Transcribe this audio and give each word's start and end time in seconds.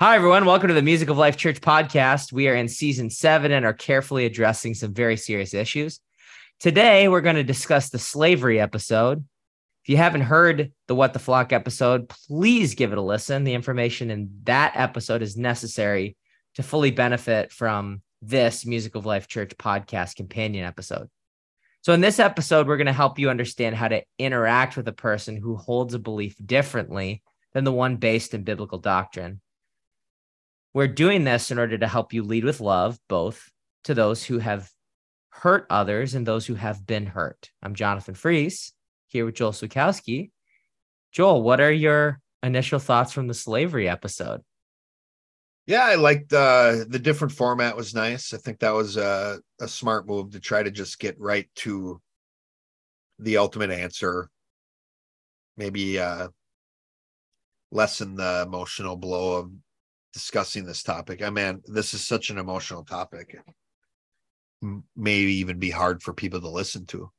Hi, 0.00 0.16
everyone. 0.16 0.44
Welcome 0.44 0.66
to 0.68 0.74
the 0.74 0.82
Music 0.82 1.08
of 1.08 1.18
Life 1.18 1.36
Church 1.36 1.60
podcast. 1.60 2.32
We 2.32 2.48
are 2.48 2.54
in 2.56 2.66
season 2.66 3.10
seven 3.10 3.52
and 3.52 3.64
are 3.64 3.72
carefully 3.72 4.26
addressing 4.26 4.74
some 4.74 4.92
very 4.92 5.16
serious 5.16 5.54
issues. 5.54 6.00
Today, 6.58 7.06
we're 7.06 7.20
going 7.20 7.36
to 7.36 7.44
discuss 7.44 7.90
the 7.90 8.00
slavery 8.00 8.58
episode. 8.58 9.24
If 9.84 9.88
you 9.88 9.96
haven't 9.96 10.22
heard 10.22 10.72
the 10.88 10.96
What 10.96 11.12
the 11.12 11.20
Flock 11.20 11.52
episode, 11.52 12.08
please 12.08 12.74
give 12.74 12.90
it 12.90 12.98
a 12.98 13.02
listen. 13.02 13.44
The 13.44 13.54
information 13.54 14.10
in 14.10 14.30
that 14.42 14.72
episode 14.74 15.22
is 15.22 15.36
necessary 15.36 16.16
to 16.56 16.64
fully 16.64 16.90
benefit 16.90 17.52
from 17.52 18.02
this 18.20 18.66
Music 18.66 18.96
of 18.96 19.06
Life 19.06 19.28
Church 19.28 19.56
podcast 19.56 20.16
companion 20.16 20.66
episode. 20.66 21.08
So, 21.82 21.92
in 21.92 22.00
this 22.00 22.18
episode, 22.18 22.66
we're 22.66 22.78
going 22.78 22.88
to 22.88 22.92
help 22.92 23.20
you 23.20 23.30
understand 23.30 23.76
how 23.76 23.86
to 23.86 24.02
interact 24.18 24.76
with 24.76 24.88
a 24.88 24.92
person 24.92 25.36
who 25.36 25.54
holds 25.54 25.94
a 25.94 26.00
belief 26.00 26.34
differently 26.44 27.22
than 27.52 27.62
the 27.62 27.70
one 27.70 27.94
based 27.94 28.34
in 28.34 28.42
biblical 28.42 28.78
doctrine. 28.78 29.40
We're 30.74 30.88
doing 30.88 31.22
this 31.22 31.52
in 31.52 31.58
order 31.60 31.78
to 31.78 31.86
help 31.86 32.12
you 32.12 32.24
lead 32.24 32.44
with 32.44 32.60
love, 32.60 32.98
both 33.08 33.48
to 33.84 33.94
those 33.94 34.24
who 34.24 34.40
have 34.40 34.68
hurt 35.30 35.66
others 35.70 36.16
and 36.16 36.26
those 36.26 36.46
who 36.46 36.56
have 36.56 36.84
been 36.84 37.06
hurt. 37.06 37.50
I'm 37.62 37.76
Jonathan 37.76 38.14
Fries 38.14 38.72
here 39.06 39.24
with 39.24 39.36
Joel 39.36 39.52
Sukowski. 39.52 40.32
Joel, 41.12 41.42
what 41.42 41.60
are 41.60 41.70
your 41.70 42.20
initial 42.42 42.80
thoughts 42.80 43.12
from 43.12 43.28
the 43.28 43.34
slavery 43.34 43.88
episode? 43.88 44.40
Yeah, 45.66 45.84
I 45.84 45.94
liked 45.94 46.32
uh, 46.32 46.84
the 46.88 46.98
different 46.98 47.32
format 47.32 47.76
was 47.76 47.94
nice. 47.94 48.34
I 48.34 48.38
think 48.38 48.58
that 48.58 48.74
was 48.74 48.96
a, 48.96 49.38
a 49.60 49.68
smart 49.68 50.08
move 50.08 50.32
to 50.32 50.40
try 50.40 50.64
to 50.64 50.72
just 50.72 50.98
get 50.98 51.20
right 51.20 51.48
to 51.56 52.00
the 53.20 53.36
ultimate 53.36 53.70
answer. 53.70 54.28
Maybe 55.56 56.00
uh, 56.00 56.28
lessen 57.70 58.16
the 58.16 58.42
emotional 58.44 58.96
blow 58.96 59.38
of 59.38 59.52
discussing 60.14 60.64
this 60.64 60.82
topic. 60.82 61.22
I 61.22 61.28
mean, 61.28 61.60
this 61.66 61.92
is 61.92 62.02
such 62.02 62.30
an 62.30 62.38
emotional 62.38 62.84
topic. 62.84 63.36
Maybe 64.96 65.34
even 65.34 65.58
be 65.58 65.70
hard 65.70 66.02
for 66.02 66.14
people 66.14 66.40
to 66.40 66.48
listen 66.48 66.86
to. 66.86 67.10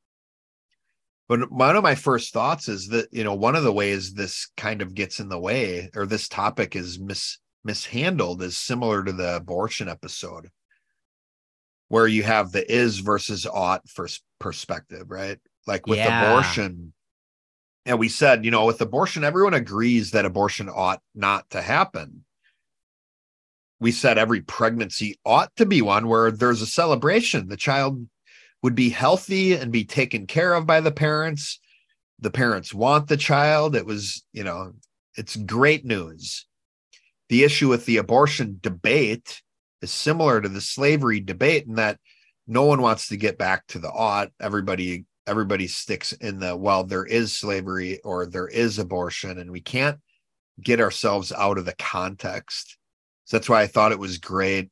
But 1.28 1.52
one 1.52 1.76
of 1.76 1.84
my 1.84 1.96
first 1.96 2.34
thoughts 2.34 2.68
is 2.68 2.88
that, 2.88 3.10
you 3.12 3.24
know, 3.24 3.36
one 3.36 3.56
of 3.56 3.64
the 3.64 3.74
ways 3.74 4.14
this 4.14 4.48
kind 4.58 4.82
of 4.82 4.96
gets 4.96 5.20
in 5.20 5.30
the 5.30 5.40
way 5.40 5.90
or 5.96 6.06
this 6.06 6.28
topic 6.28 6.76
is 6.76 7.00
mis 7.00 7.38
mishandled 7.64 8.44
is 8.44 8.58
similar 8.58 9.04
to 9.04 9.12
the 9.12 9.36
abortion 9.36 9.90
episode 9.90 10.50
where 11.88 12.08
you 12.08 12.24
have 12.24 12.52
the 12.52 12.72
is 12.72 13.00
versus 13.00 13.46
ought 13.46 13.88
first 13.90 14.24
perspective, 14.40 15.10
right? 15.10 15.40
Like 15.68 15.88
with 15.88 15.98
yeah. 15.98 16.30
abortion, 16.30 16.94
and 17.86 18.00
we 18.00 18.10
said, 18.10 18.46
you 18.46 18.52
know, 18.52 18.66
with 18.66 18.82
abortion, 18.82 19.24
everyone 19.24 19.54
agrees 19.54 20.12
that 20.12 20.26
abortion 20.26 20.70
ought 20.70 21.02
not 21.14 21.50
to 21.52 21.62
happen. 21.62 22.24
We 23.80 23.92
said 23.92 24.18
every 24.18 24.42
pregnancy 24.42 25.20
ought 25.26 25.56
to 25.58 25.66
be 25.66 25.82
one 25.82 26.08
where 26.08 26.32
there's 26.32 26.62
a 26.62 26.68
celebration. 26.68 27.48
The 27.48 27.58
child 27.58 28.08
would 28.64 28.76
be 28.76 28.90
healthy 28.90 29.54
and 29.54 29.72
be 29.72 29.86
taken 29.86 30.28
care 30.28 30.54
of 30.54 30.66
by 30.66 30.82
the 30.82 30.92
parents. 30.92 31.60
The 32.20 32.32
parents 32.32 32.74
want 32.74 33.08
the 33.08 33.18
child. 33.18 33.76
It 33.76 33.86
was, 33.86 34.24
you 34.32 34.44
know, 34.44 34.74
it's 35.16 35.36
great 35.36 35.86
news 35.86 36.46
the 37.30 37.44
issue 37.44 37.70
with 37.70 37.86
the 37.86 37.98
abortion 37.98 38.60
debate 38.62 39.42
is 39.82 39.92
similar 39.92 40.42
to 40.42 40.50
the 40.50 40.62
slavery 40.62 41.20
debate 41.20 41.66
in 41.66 41.76
that 41.76 42.00
no 42.48 42.64
one 42.64 42.82
wants 42.82 43.08
to 43.08 43.18
get 43.18 43.38
back 43.38 43.66
to 43.68 43.80
the 43.80 43.92
ought. 43.92 44.32
Everybody 44.40 45.06
everybody 45.28 45.66
sticks 45.68 46.12
in 46.14 46.40
the 46.40 46.56
well, 46.56 46.84
there 46.84 47.06
is 47.06 47.36
slavery 47.36 48.00
or 48.04 48.28
there 48.28 48.48
is 48.48 48.78
abortion, 48.78 49.40
and 49.40 49.50
we 49.50 49.62
can't 49.62 50.00
get 50.62 50.80
ourselves 50.80 51.32
out 51.32 51.58
of 51.58 51.66
the 51.66 51.76
context. 51.76 52.78
So 53.26 53.38
that's 53.38 53.50
why 53.50 53.62
I 53.62 53.68
thought 53.68 53.92
it 53.92 54.00
was 54.00 54.18
great 54.18 54.70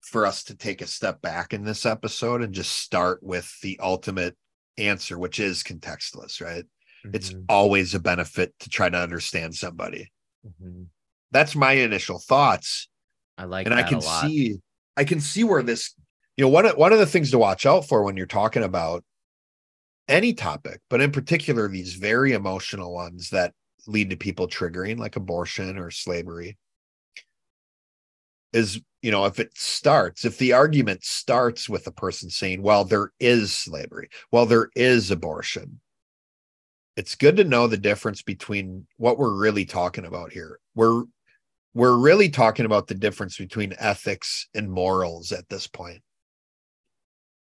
for 0.00 0.26
us 0.26 0.44
to 0.44 0.56
take 0.56 0.82
a 0.82 0.86
step 0.86 1.20
back 1.20 1.52
in 1.52 1.64
this 1.64 1.86
episode 1.86 2.42
and 2.42 2.54
just 2.54 2.76
start 2.76 3.22
with 3.22 3.52
the 3.62 3.78
ultimate 3.82 4.36
answer, 4.78 5.18
which 5.18 5.40
is 5.40 5.62
contextless, 5.62 6.40
right? 6.40 6.64
Mm-hmm. 7.04 7.10
It's 7.14 7.34
always 7.48 7.94
a 7.94 8.00
benefit 8.00 8.54
to 8.60 8.68
try 8.68 8.88
to 8.88 8.98
understand 8.98 9.54
somebody. 9.54 10.12
Mm-hmm 10.46 10.84
that's 11.36 11.56
my 11.56 11.72
initial 11.72 12.18
thoughts. 12.18 12.88
I 13.38 13.44
like 13.44 13.66
and 13.66 13.74
I 13.74 13.82
can 13.82 14.00
see 14.00 14.58
I 14.96 15.04
can 15.04 15.20
see 15.20 15.44
where 15.44 15.62
this, 15.62 15.94
you 16.36 16.44
know, 16.44 16.48
one 16.48 16.66
of 16.66 16.76
one 16.76 16.92
of 16.92 16.98
the 16.98 17.06
things 17.06 17.30
to 17.32 17.38
watch 17.38 17.66
out 17.66 17.86
for 17.86 18.02
when 18.02 18.16
you're 18.16 18.26
talking 18.26 18.62
about 18.62 19.04
any 20.08 20.32
topic, 20.32 20.80
but 20.88 21.00
in 21.00 21.12
particular 21.12 21.68
these 21.68 21.94
very 21.94 22.32
emotional 22.32 22.94
ones 22.94 23.30
that 23.30 23.52
lead 23.86 24.10
to 24.10 24.16
people 24.16 24.48
triggering 24.48 24.98
like 24.98 25.16
abortion 25.16 25.78
or 25.78 25.90
slavery 25.90 26.56
is 28.56 28.80
you 29.02 29.10
know 29.10 29.24
if 29.24 29.38
it 29.38 29.50
starts 29.56 30.24
if 30.24 30.38
the 30.38 30.52
argument 30.52 31.04
starts 31.04 31.68
with 31.68 31.86
a 31.86 31.92
person 31.92 32.30
saying 32.30 32.62
well 32.62 32.84
there 32.84 33.12
is 33.20 33.52
slavery 33.52 34.08
well 34.32 34.46
there 34.46 34.70
is 34.74 35.10
abortion 35.10 35.80
it's 36.96 37.14
good 37.14 37.36
to 37.36 37.44
know 37.44 37.66
the 37.66 37.76
difference 37.76 38.22
between 38.22 38.86
what 38.96 39.18
we're 39.18 39.36
really 39.36 39.64
talking 39.64 40.06
about 40.06 40.32
here 40.32 40.58
we're 40.74 41.04
we're 41.76 41.98
really 41.98 42.30
talking 42.30 42.64
about 42.64 42.86
the 42.86 42.94
difference 42.94 43.36
between 43.36 43.74
ethics 43.78 44.48
and 44.54 44.72
morals 44.72 45.30
at 45.30 45.46
this 45.50 45.66
point. 45.66 46.00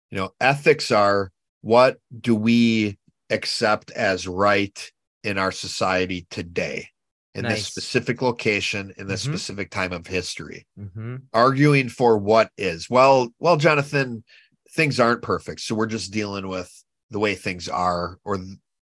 You 0.10 0.18
know, 0.18 0.32
ethics 0.42 0.90
are 0.90 1.32
what 1.62 1.98
do 2.22 2.34
we 2.34 2.98
accept 3.30 3.92
as 3.92 4.28
right 4.28 4.92
in 5.24 5.38
our 5.38 5.52
society 5.52 6.26
today 6.32 6.90
in 7.36 7.44
nice. 7.44 7.58
this 7.58 7.68
specific 7.68 8.22
location 8.22 8.94
in 8.98 9.08
this 9.08 9.24
mm-hmm. 9.24 9.34
specific 9.34 9.70
time 9.70 9.92
of 9.92 10.08
history 10.08 10.66
mm-hmm. 10.80 11.18
arguing 11.34 11.90
for 11.90 12.18
what 12.18 12.50
is 12.58 12.90
well 12.90 13.30
well 13.40 13.58
jonathan 13.58 14.24
things 14.72 15.00
aren't 15.00 15.22
perfect 15.22 15.62
so 15.62 15.76
we're 15.76 15.86
just 15.86 16.12
dealing 16.12 16.48
with 16.48 16.72
the 17.12 17.20
way 17.20 17.36
things 17.36 17.70
are 17.70 18.18
or 18.24 18.40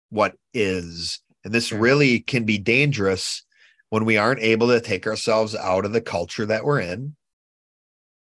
what 0.09 0.35
is 0.53 1.19
and 1.43 1.53
this 1.53 1.67
sure. 1.67 1.79
really 1.79 2.19
can 2.19 2.45
be 2.45 2.57
dangerous 2.57 3.43
when 3.89 4.05
we 4.05 4.17
aren't 4.17 4.41
able 4.41 4.67
to 4.67 4.79
take 4.79 5.05
ourselves 5.07 5.55
out 5.55 5.85
of 5.85 5.91
the 5.91 6.01
culture 6.01 6.45
that 6.45 6.63
we're 6.63 6.79
in 6.79 7.15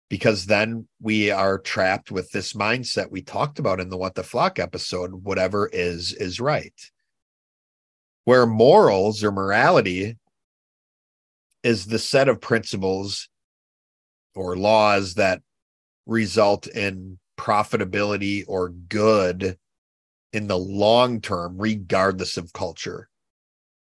because 0.09 0.47
then 0.47 0.87
we 1.01 1.31
are 1.31 1.59
trapped 1.59 2.11
with 2.11 2.31
this 2.31 2.55
mindset 2.55 3.11
we 3.11 3.21
talked 3.21 3.59
about 3.59 3.79
in 3.79 3.91
the 3.91 3.97
what 3.97 4.15
the 4.15 4.23
flock 4.23 4.59
episode 4.59 5.13
whatever 5.23 5.69
is 5.71 6.15
is 6.15 6.41
right 6.41 6.91
where 8.25 8.47
morals 8.47 9.23
or 9.23 9.33
morality 9.33 10.17
is 11.63 11.87
the 11.87 11.99
set 11.99 12.29
of 12.29 12.41
principles 12.41 13.29
or 14.35 14.57
laws 14.57 15.15
that 15.15 15.43
result 16.07 16.67
in 16.67 17.19
profitability 17.39 18.45
or 18.47 18.69
good 18.69 19.59
in 20.33 20.47
the 20.47 20.59
long 20.59 21.21
term 21.21 21.57
regardless 21.59 22.37
of 22.37 22.53
culture 22.53 23.09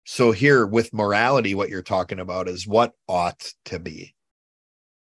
so 0.03 0.31
here 0.31 0.65
with 0.65 0.93
morality, 0.93 1.55
what 1.55 1.69
you're 1.69 1.81
talking 1.81 2.19
about 2.19 2.47
is 2.47 2.67
what 2.67 2.93
ought 3.07 3.53
to 3.65 3.79
be, 3.79 4.15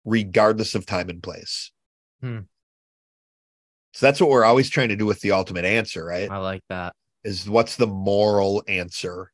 regardless 0.05 0.75
of 0.75 0.87
time 0.87 1.09
and 1.09 1.23
place. 1.23 1.73
Hmm. 2.21 2.41
So 3.93 4.07
that's 4.07 4.21
what 4.21 4.31
we're 4.31 4.45
always 4.45 4.69
trying 4.69 4.91
to 4.91 4.97
do 4.97 5.07
with 5.07 5.21
the 5.21 5.33
ultimate 5.33 5.65
answer, 5.65 6.05
right? 6.05 6.31
I 6.31 6.39
like 6.39 6.63
that. 6.69 6.95
Is 7.25 7.49
what's 7.49 7.77
the 7.77 7.87
moral 7.87 8.62
answer? 8.69 9.33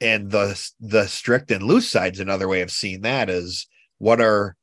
And 0.00 0.30
the 0.30 0.70
the 0.80 1.06
strict 1.06 1.50
and 1.50 1.62
loose 1.62 1.88
side's 1.88 2.20
another 2.20 2.48
way 2.48 2.60
of 2.60 2.70
seeing 2.70 3.02
that 3.02 3.30
is 3.30 3.66
what 3.98 4.20
are 4.20 4.56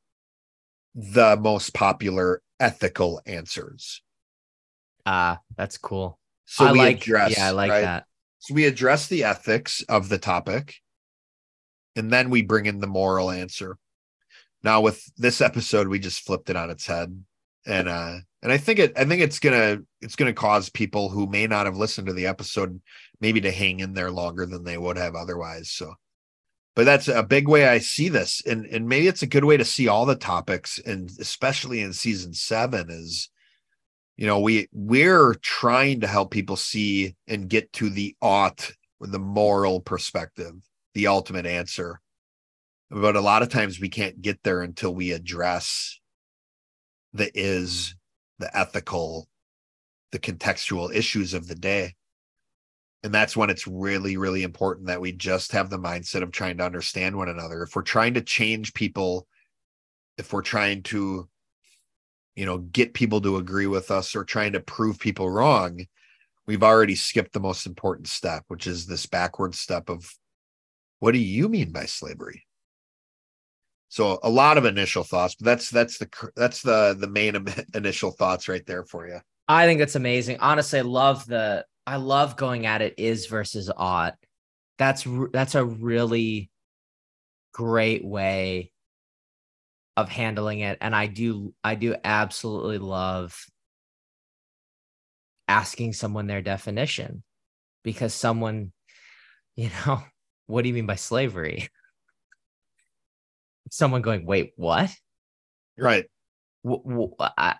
the 0.94 1.36
most 1.36 1.74
popular 1.74 2.42
ethical 2.58 3.20
answers. 3.26 4.02
Ah, 5.04 5.34
uh, 5.34 5.36
that's 5.56 5.78
cool. 5.78 6.18
So 6.46 6.64
I 6.64 6.72
we 6.72 6.78
like, 6.78 6.96
address, 7.02 7.36
yeah, 7.36 7.48
I 7.48 7.50
like 7.50 7.70
right? 7.70 7.80
that. 7.82 8.04
So 8.38 8.54
we 8.54 8.64
address 8.64 9.08
the 9.08 9.24
ethics 9.24 9.82
of 9.88 10.08
the 10.08 10.18
topic 10.18 10.76
and 11.96 12.12
then 12.12 12.30
we 12.30 12.42
bring 12.42 12.66
in 12.66 12.80
the 12.80 12.86
moral 12.86 13.30
answer. 13.30 13.78
Now 14.62 14.80
with 14.80 15.02
this 15.16 15.40
episode 15.40 15.88
we 15.88 15.98
just 15.98 16.24
flipped 16.24 16.50
it 16.50 16.56
on 16.56 16.70
its 16.70 16.86
head 16.86 17.24
and 17.66 17.88
uh 17.88 18.18
and 18.42 18.52
I 18.52 18.58
think 18.58 18.78
it 18.78 18.92
I 18.96 19.04
think 19.04 19.22
it's 19.22 19.40
to 19.54 19.84
it's 20.00 20.16
to 20.16 20.32
cause 20.32 20.68
people 20.70 21.08
who 21.08 21.26
may 21.26 21.46
not 21.46 21.66
have 21.66 21.76
listened 21.76 22.06
to 22.06 22.12
the 22.12 22.26
episode 22.26 22.80
maybe 23.20 23.40
to 23.40 23.50
hang 23.50 23.80
in 23.80 23.92
there 23.92 24.10
longer 24.10 24.46
than 24.46 24.64
they 24.64 24.78
would 24.78 24.96
have 24.96 25.14
otherwise. 25.14 25.70
So 25.70 25.94
but 26.76 26.84
that's 26.84 27.08
a 27.08 27.22
big 27.22 27.48
way 27.48 27.66
I 27.66 27.78
see 27.78 28.08
this 28.08 28.42
and 28.46 28.66
and 28.66 28.88
maybe 28.88 29.08
it's 29.08 29.22
a 29.22 29.26
good 29.26 29.44
way 29.44 29.56
to 29.56 29.64
see 29.64 29.88
all 29.88 30.06
the 30.06 30.14
topics 30.14 30.78
and 30.78 31.10
especially 31.20 31.80
in 31.80 31.92
season 31.92 32.34
7 32.34 32.88
is 32.90 33.30
you 34.16 34.26
know 34.26 34.40
we 34.40 34.68
we're 34.72 35.34
trying 35.34 36.00
to 36.00 36.06
help 36.06 36.30
people 36.30 36.56
see 36.56 37.16
and 37.26 37.48
get 37.48 37.72
to 37.74 37.90
the 37.90 38.14
ought 38.22 38.70
the 39.00 39.18
moral 39.18 39.80
perspective 39.80 40.54
the 40.94 41.06
ultimate 41.06 41.46
answer 41.46 42.00
but 42.90 43.16
a 43.16 43.20
lot 43.20 43.42
of 43.42 43.48
times 43.48 43.80
we 43.80 43.88
can't 43.88 44.22
get 44.22 44.42
there 44.42 44.62
until 44.62 44.94
we 44.94 45.12
address 45.12 45.98
the 47.12 47.30
is 47.38 47.94
the 48.38 48.54
ethical 48.56 49.28
the 50.12 50.18
contextual 50.18 50.94
issues 50.94 51.34
of 51.34 51.48
the 51.48 51.54
day 51.54 51.94
And 53.02 53.14
that's 53.14 53.36
when 53.36 53.50
it's 53.50 53.66
really, 53.66 54.16
really 54.16 54.42
important 54.42 54.88
that 54.88 55.00
we 55.00 55.12
just 55.12 55.52
have 55.52 55.70
the 55.70 55.78
mindset 55.78 56.22
of 56.22 56.32
trying 56.32 56.56
to 56.58 56.64
understand 56.64 57.16
one 57.16 57.28
another. 57.28 57.62
If 57.62 57.76
we're 57.76 57.82
trying 57.82 58.14
to 58.14 58.20
change 58.22 58.74
people, 58.74 59.26
if 60.18 60.32
we're 60.32 60.42
trying 60.42 60.82
to, 60.84 61.28
you 62.34 62.46
know, 62.46 62.58
get 62.58 62.94
people 62.94 63.20
to 63.22 63.36
agree 63.36 63.66
with 63.66 63.90
us 63.90 64.14
or 64.14 64.24
trying 64.24 64.52
to 64.52 64.60
prove 64.60 64.98
people 64.98 65.30
wrong, 65.30 65.86
we've 66.46 66.62
already 66.62 66.94
skipped 66.96 67.32
the 67.32 67.40
most 67.40 67.66
important 67.66 68.08
step, 68.08 68.44
which 68.48 68.66
is 68.66 68.86
this 68.86 69.06
backward 69.06 69.54
step 69.54 69.88
of 69.90 70.10
what 71.00 71.12
do 71.12 71.18
you 71.18 71.48
mean 71.48 71.72
by 71.72 71.86
slavery? 71.86 72.45
So 73.88 74.18
a 74.22 74.30
lot 74.30 74.58
of 74.58 74.64
initial 74.64 75.04
thoughts, 75.04 75.36
but 75.36 75.44
that's 75.44 75.70
that's 75.70 75.98
the 75.98 76.08
that's 76.34 76.62
the 76.62 76.96
the 76.98 77.08
main 77.08 77.36
initial 77.74 78.10
thoughts 78.10 78.48
right 78.48 78.64
there 78.66 78.84
for 78.84 79.06
you. 79.06 79.20
I 79.48 79.66
think 79.66 79.78
that's 79.78 79.94
amazing. 79.94 80.38
Honestly, 80.40 80.80
I 80.80 80.82
love 80.82 81.26
the 81.26 81.64
I 81.86 81.96
love 81.96 82.36
going 82.36 82.66
at 82.66 82.82
it 82.82 82.94
is 82.98 83.26
versus 83.26 83.70
ought. 83.76 84.14
That's 84.78 85.06
that's 85.32 85.54
a 85.54 85.64
really 85.64 86.50
great 87.52 88.04
way 88.04 88.70
of 89.96 90.10
handling 90.10 90.60
it 90.60 90.76
and 90.82 90.94
I 90.94 91.06
do 91.06 91.54
I 91.64 91.74
do 91.74 91.96
absolutely 92.04 92.76
love 92.76 93.34
asking 95.48 95.94
someone 95.94 96.26
their 96.26 96.42
definition 96.42 97.22
because 97.82 98.12
someone 98.12 98.72
you 99.54 99.70
know 99.86 100.02
what 100.46 100.62
do 100.62 100.68
you 100.68 100.74
mean 100.74 100.86
by 100.86 100.96
slavery 100.96 101.70
someone 103.70 104.02
going 104.02 104.26
wait 104.26 104.52
what 104.56 104.90
right 105.78 106.06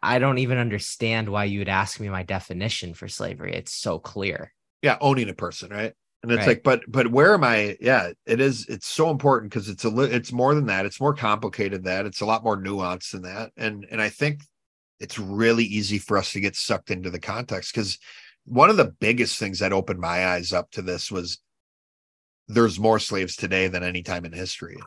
I 0.02 0.18
don't 0.18 0.38
even 0.38 0.58
understand 0.58 1.28
why 1.28 1.44
you 1.44 1.60
would 1.60 1.68
ask 1.68 2.00
me 2.00 2.08
my 2.08 2.24
definition 2.24 2.92
for 2.92 3.06
slavery. 3.06 3.54
It's 3.54 3.72
so 3.72 3.98
clear. 4.00 4.52
Yeah, 4.82 4.98
owning 5.00 5.28
a 5.28 5.34
person, 5.34 5.70
right? 5.70 5.92
And 6.22 6.32
it's 6.32 6.40
right. 6.40 6.48
like, 6.48 6.62
but 6.64 6.82
but 6.88 7.08
where 7.10 7.34
am 7.34 7.44
I? 7.44 7.76
Yeah, 7.80 8.10
it 8.26 8.40
is. 8.40 8.66
It's 8.68 8.88
so 8.88 9.10
important 9.10 9.52
because 9.52 9.68
it's 9.68 9.84
a 9.84 9.90
li- 9.90 10.10
it's 10.10 10.32
more 10.32 10.54
than 10.54 10.66
that. 10.66 10.86
It's 10.86 11.00
more 11.00 11.14
complicated 11.14 11.84
than 11.84 11.84
that. 11.84 12.06
It's 12.06 12.20
a 12.20 12.26
lot 12.26 12.42
more 12.42 12.56
nuanced 12.56 13.12
than 13.12 13.22
that. 13.22 13.52
And 13.56 13.86
and 13.90 14.02
I 14.02 14.08
think 14.08 14.40
it's 14.98 15.18
really 15.18 15.64
easy 15.64 15.98
for 15.98 16.18
us 16.18 16.32
to 16.32 16.40
get 16.40 16.56
sucked 16.56 16.90
into 16.90 17.10
the 17.10 17.20
context 17.20 17.72
because 17.72 17.98
one 18.44 18.70
of 18.70 18.76
the 18.76 18.92
biggest 18.98 19.38
things 19.38 19.60
that 19.60 19.72
opened 19.72 20.00
my 20.00 20.26
eyes 20.26 20.52
up 20.52 20.70
to 20.72 20.82
this 20.82 21.12
was 21.12 21.38
there's 22.48 22.78
more 22.78 22.98
slaves 22.98 23.36
today 23.36 23.68
than 23.68 23.84
any 23.84 24.02
time 24.02 24.24
in 24.24 24.32
history. 24.32 24.78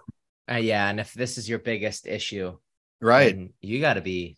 Uh, 0.50 0.56
yeah, 0.56 0.90
and 0.90 1.00
if 1.00 1.14
this 1.14 1.38
is 1.38 1.48
your 1.48 1.60
biggest 1.60 2.08
issue, 2.08 2.58
right 3.02 3.50
you 3.62 3.80
got 3.80 3.94
to 3.94 4.02
be 4.02 4.38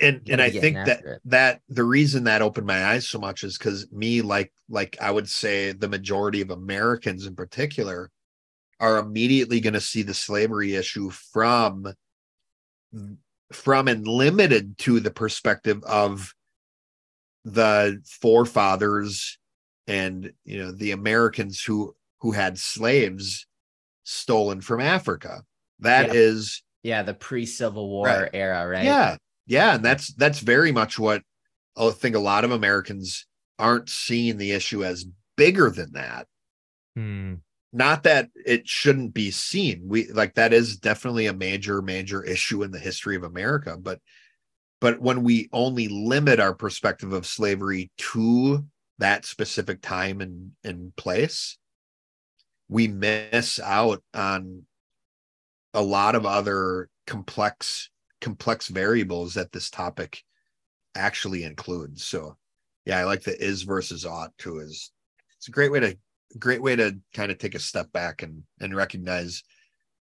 and 0.00 0.22
and 0.30 0.40
i 0.40 0.48
think 0.48 0.76
that 0.76 1.00
it. 1.04 1.20
that 1.24 1.60
the 1.68 1.84
reason 1.84 2.24
that 2.24 2.40
opened 2.40 2.66
my 2.66 2.86
eyes 2.86 3.08
so 3.08 3.18
much 3.18 3.44
is 3.44 3.58
because 3.58 3.90
me 3.92 4.22
like 4.22 4.52
like 4.68 4.96
i 5.00 5.10
would 5.10 5.28
say 5.28 5.72
the 5.72 5.88
majority 5.88 6.40
of 6.40 6.50
americans 6.50 7.26
in 7.26 7.34
particular 7.34 8.10
are 8.80 8.98
immediately 8.98 9.60
going 9.60 9.74
to 9.74 9.80
see 9.80 10.02
the 10.02 10.14
slavery 10.14 10.74
issue 10.74 11.10
from 11.10 11.86
from 13.52 13.88
and 13.88 14.06
limited 14.06 14.78
to 14.78 15.00
the 15.00 15.10
perspective 15.10 15.82
of 15.84 16.32
the 17.44 18.00
forefathers 18.06 19.38
and 19.86 20.32
you 20.44 20.58
know 20.58 20.72
the 20.72 20.92
americans 20.92 21.62
who 21.62 21.94
who 22.20 22.32
had 22.32 22.58
slaves 22.58 23.46
stolen 24.04 24.60
from 24.60 24.80
africa 24.80 25.42
That 25.80 26.08
yeah. 26.08 26.14
is 26.14 26.62
yeah, 26.84 27.02
the 27.02 27.14
pre-Civil 27.14 27.88
War 27.88 28.06
right. 28.06 28.30
era, 28.32 28.68
right? 28.68 28.84
Yeah. 28.84 29.16
Yeah, 29.46 29.74
and 29.74 29.84
that's 29.84 30.12
that's 30.14 30.38
very 30.38 30.70
much 30.70 30.98
what 30.98 31.22
I 31.76 31.90
think 31.90 32.14
a 32.14 32.20
lot 32.20 32.44
of 32.44 32.50
Americans 32.50 33.26
aren't 33.58 33.88
seeing 33.88 34.36
the 34.36 34.52
issue 34.52 34.84
as 34.84 35.06
bigger 35.36 35.70
than 35.70 35.92
that. 35.92 36.26
Hmm. 36.94 37.34
Not 37.72 38.04
that 38.04 38.28
it 38.46 38.68
shouldn't 38.68 39.12
be 39.12 39.30
seen. 39.30 39.82
We 39.86 40.10
like 40.12 40.34
that 40.34 40.52
is 40.52 40.76
definitely 40.76 41.26
a 41.26 41.34
major 41.34 41.82
major 41.82 42.22
issue 42.22 42.62
in 42.62 42.70
the 42.70 42.78
history 42.78 43.16
of 43.16 43.24
America, 43.24 43.76
but 43.78 43.98
but 44.80 45.00
when 45.00 45.22
we 45.22 45.48
only 45.52 45.88
limit 45.88 46.40
our 46.40 46.54
perspective 46.54 47.12
of 47.12 47.26
slavery 47.26 47.90
to 47.96 48.64
that 48.98 49.24
specific 49.24 49.82
time 49.82 50.20
and, 50.20 50.52
and 50.62 50.94
place, 50.96 51.58
we 52.68 52.88
miss 52.88 53.60
out 53.60 54.02
on 54.12 54.62
a 55.72 55.82
lot 55.82 56.14
of 56.14 56.26
other 56.26 56.88
complex 57.06 57.90
complex 58.20 58.68
variables 58.68 59.34
that 59.34 59.52
this 59.52 59.68
topic 59.68 60.22
actually 60.94 61.44
includes. 61.44 62.04
So 62.04 62.36
yeah, 62.86 62.98
I 62.98 63.04
like 63.04 63.22
the 63.22 63.38
is 63.42 63.62
versus 63.62 64.06
ought 64.06 64.36
too. 64.38 64.58
Is 64.58 64.90
it's 65.38 65.48
a 65.48 65.52
great 65.52 65.72
way 65.72 65.80
to 65.80 65.98
great 66.38 66.62
way 66.62 66.74
to 66.76 66.98
kind 67.12 67.30
of 67.30 67.38
take 67.38 67.54
a 67.54 67.60
step 67.60 67.92
back 67.92 68.22
and 68.22 68.44
and 68.60 68.74
recognize 68.74 69.42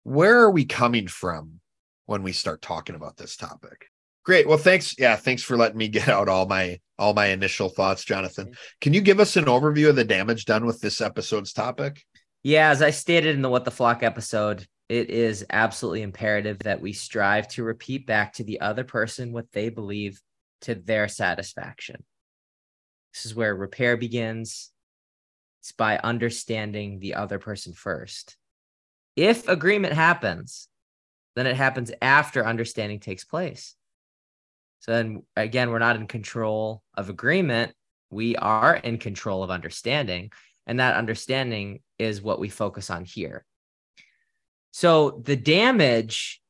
where 0.04 0.39
are 0.42 0.51
we 0.51 0.66
coming 0.66 1.07
from 1.07 1.59
when 2.06 2.24
we 2.24 2.31
start 2.33 2.62
talking 2.62 2.95
about 2.95 3.18
this 3.18 3.36
topic. 3.36 3.88
Great. 4.25 4.48
Well, 4.48 4.57
thanks. 4.57 4.95
Yeah, 4.98 5.16
thanks 5.16 5.44
for 5.44 5.57
letting 5.57 5.77
me 5.77 5.88
get 5.88 6.07
out 6.07 6.30
all 6.30 6.45
my 6.45 6.80
all 6.98 7.13
my 7.13 7.27
initial 7.27 7.69
thoughts, 7.69 8.06
Jonathan. 8.06 8.54
Can 8.81 8.94
you 8.94 9.01
give 9.01 9.19
us 9.19 9.36
an 9.36 9.45
overview 9.45 9.89
of 9.89 9.95
the 9.95 10.04
damage 10.04 10.45
done 10.45 10.66
with 10.66 10.80
this 10.80 11.01
episode's 11.01 11.54
topic? 11.54 12.04
Yeah, 12.44 12.69
as 12.69 12.81
I 12.81 12.90
stated 12.90 13.36
in 13.36 13.42
the 13.42 13.50
What 13.50 13.63
the 13.63 13.72
Flock 13.72 14.04
episode, 14.04 14.68
it 14.90 15.10
is 15.10 15.45
absolutely 15.50 16.01
imperative 16.01 16.60
that 16.60 16.81
we 16.81 16.92
strive 16.92 17.48
to 17.50 17.63
repeat 17.63 18.06
back 18.06 18.34
to 18.34 18.44
the 18.44 18.60
other 18.60 18.84
person 18.84 19.31
what 19.31 19.50
they 19.54 19.69
believe 19.69 20.22
to 20.62 20.75
their 20.75 21.07
satisfaction. 21.07 22.04
This 23.13 23.25
is 23.25 23.34
where 23.34 23.56
repair 23.56 23.95
begins. 23.95 24.72
It's 25.62 25.72
by 25.72 25.98
understanding 26.00 27.00
the 27.00 27.16
other 27.16 27.40
person 27.40 27.72
first. 27.72 28.36
If 29.16 29.48
agreement 29.48 29.94
happens, 29.94 30.68
then 31.38 31.48
it 31.48 31.56
happens 31.56 31.92
after 32.01 32.45
understanding 32.45 33.00
takes 33.00 33.24
place. 33.24 33.75
So 34.81 34.92
then 34.92 35.24
again, 35.38 35.69
we're 35.69 35.80
not 35.80 35.95
in 35.95 36.07
control 36.07 36.84
of 36.94 37.10
agreement. 37.10 37.74
We 38.10 38.36
are 38.36 38.75
in 38.75 38.98
control 38.98 39.44
of 39.44 39.50
understanding. 39.50 40.31
And 40.65 40.80
that 40.80 40.95
understanding 40.95 41.81
is 42.00 42.21
what 42.21 42.39
we 42.39 42.50
focus 42.50 42.89
on 42.89 43.06
here. 43.06 43.45
So 44.71 45.21
the 45.24 45.36
damage 45.36 46.42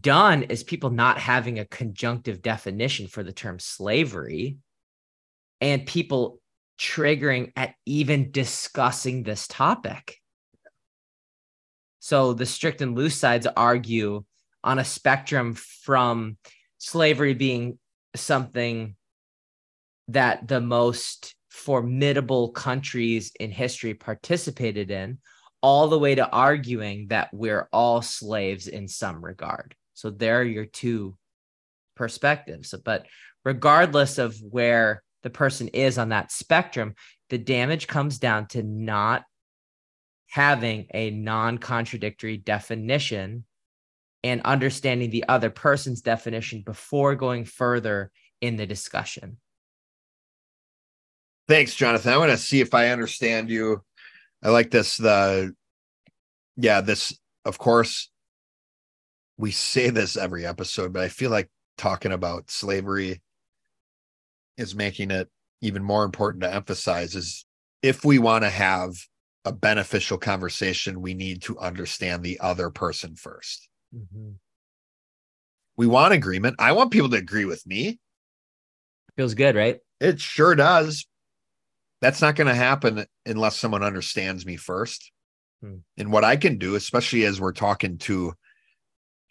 done 0.00 0.44
is 0.44 0.62
people 0.62 0.90
not 0.90 1.18
having 1.18 1.58
a 1.58 1.64
conjunctive 1.64 2.42
definition 2.42 3.06
for 3.06 3.22
the 3.22 3.32
term 3.32 3.58
slavery 3.58 4.58
and 5.60 5.86
people 5.86 6.40
triggering 6.78 7.52
at 7.56 7.74
even 7.86 8.30
discussing 8.30 9.22
this 9.22 9.48
topic. 9.48 10.16
So 12.00 12.32
the 12.32 12.46
strict 12.46 12.80
and 12.80 12.96
loose 12.96 13.16
sides 13.16 13.46
argue 13.56 14.24
on 14.62 14.78
a 14.78 14.84
spectrum 14.84 15.54
from 15.54 16.38
slavery 16.78 17.34
being 17.34 17.78
something 18.14 18.96
that 20.08 20.48
the 20.48 20.60
most 20.60 21.34
formidable 21.58 22.50
countries 22.50 23.32
in 23.40 23.50
history 23.50 23.92
participated 23.92 24.90
in 24.90 25.18
all 25.60 25.88
the 25.88 25.98
way 25.98 26.14
to 26.14 26.30
arguing 26.30 27.08
that 27.08 27.28
we're 27.32 27.68
all 27.72 28.00
slaves 28.00 28.68
in 28.68 28.86
some 28.86 29.24
regard. 29.24 29.74
So 29.94 30.10
there 30.10 30.40
are 30.40 30.44
your 30.44 30.66
two 30.66 31.16
perspectives. 31.96 32.72
But 32.84 33.06
regardless 33.44 34.18
of 34.18 34.36
where 34.40 35.02
the 35.24 35.30
person 35.30 35.66
is 35.68 35.98
on 35.98 36.10
that 36.10 36.30
spectrum, 36.30 36.94
the 37.28 37.38
damage 37.38 37.88
comes 37.88 38.18
down 38.18 38.46
to 38.48 38.62
not 38.62 39.24
having 40.28 40.86
a 40.94 41.10
non 41.10 41.58
contradictory 41.58 42.36
definition 42.36 43.44
and 44.22 44.42
understanding 44.42 45.10
the 45.10 45.24
other 45.28 45.50
person's 45.50 46.02
definition 46.02 46.62
before 46.64 47.16
going 47.16 47.44
further 47.44 48.12
in 48.40 48.54
the 48.54 48.66
discussion. 48.66 49.38
Thanks, 51.48 51.74
Jonathan. 51.74 52.12
I 52.12 52.18
want 52.18 52.30
to 52.30 52.36
see 52.36 52.60
if 52.60 52.74
I 52.74 52.90
understand 52.90 53.50
you 53.50 53.82
I 54.42 54.50
like 54.50 54.70
this. 54.70 54.96
The 54.96 55.54
yeah, 56.56 56.80
this 56.80 57.16
of 57.44 57.58
course 57.58 58.10
we 59.36 59.50
say 59.50 59.90
this 59.90 60.16
every 60.16 60.44
episode, 60.46 60.92
but 60.92 61.02
I 61.02 61.08
feel 61.08 61.30
like 61.30 61.48
talking 61.76 62.12
about 62.12 62.50
slavery 62.50 63.22
is 64.56 64.74
making 64.74 65.10
it 65.10 65.28
even 65.60 65.82
more 65.82 66.04
important 66.04 66.42
to 66.42 66.52
emphasize 66.52 67.14
is 67.14 67.46
if 67.82 68.04
we 68.04 68.18
want 68.18 68.42
to 68.42 68.50
have 68.50 68.94
a 69.44 69.52
beneficial 69.52 70.18
conversation, 70.18 71.00
we 71.00 71.14
need 71.14 71.42
to 71.42 71.58
understand 71.58 72.22
the 72.22 72.40
other 72.40 72.70
person 72.70 73.14
1st 73.14 73.58
mm-hmm. 73.94 74.30
We 75.76 75.86
want 75.86 76.12
agreement. 76.12 76.56
I 76.58 76.72
want 76.72 76.90
people 76.90 77.08
to 77.10 77.16
agree 77.16 77.44
with 77.44 77.64
me. 77.64 78.00
Feels 79.16 79.34
good, 79.34 79.54
right? 79.54 79.78
It 80.00 80.20
sure 80.20 80.56
does 80.56 81.06
that's 82.00 82.20
not 82.20 82.36
going 82.36 82.46
to 82.46 82.54
happen 82.54 83.06
unless 83.26 83.56
someone 83.56 83.82
understands 83.82 84.46
me 84.46 84.56
first. 84.56 85.10
Hmm. 85.62 85.78
And 85.96 86.12
what 86.12 86.24
I 86.24 86.36
can 86.36 86.58
do, 86.58 86.74
especially 86.74 87.24
as 87.24 87.40
we're 87.40 87.52
talking 87.52 87.98
to 87.98 88.34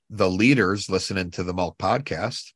the 0.09 0.29
leaders 0.29 0.89
listening 0.89 1.31
to 1.31 1.43
the 1.43 1.53
MOLC 1.53 1.77
podcast, 1.77 2.51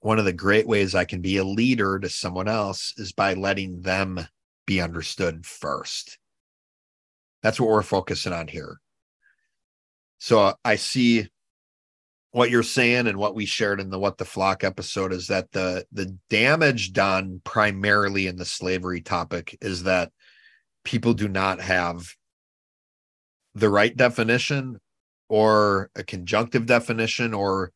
one 0.00 0.18
of 0.18 0.24
the 0.24 0.32
great 0.32 0.66
ways 0.66 0.94
I 0.94 1.04
can 1.04 1.20
be 1.20 1.36
a 1.36 1.44
leader 1.44 1.98
to 1.98 2.08
someone 2.08 2.48
else 2.48 2.92
is 2.96 3.12
by 3.12 3.34
letting 3.34 3.82
them 3.82 4.26
be 4.66 4.80
understood 4.80 5.46
first. 5.46 6.18
That's 7.42 7.60
what 7.60 7.70
we're 7.70 7.82
focusing 7.82 8.32
on 8.32 8.48
here. 8.48 8.80
So 10.18 10.54
I 10.64 10.76
see 10.76 11.28
what 12.32 12.50
you're 12.50 12.62
saying 12.62 13.06
and 13.06 13.18
what 13.18 13.34
we 13.34 13.46
shared 13.46 13.78
in 13.78 13.90
the 13.90 13.98
what 13.98 14.18
the 14.18 14.24
flock 14.24 14.64
episode 14.64 15.12
is 15.12 15.28
that 15.28 15.52
the 15.52 15.86
the 15.92 16.16
damage 16.28 16.92
done 16.92 17.40
primarily 17.44 18.26
in 18.26 18.36
the 18.36 18.44
slavery 18.44 19.02
topic 19.02 19.56
is 19.60 19.84
that 19.84 20.10
people 20.82 21.14
do 21.14 21.28
not 21.28 21.60
have 21.60 22.14
the 23.54 23.68
right 23.68 23.94
definition 23.96 24.80
or 25.28 25.90
a 25.94 26.02
conjunctive 26.02 26.66
definition 26.66 27.34
or 27.34 27.70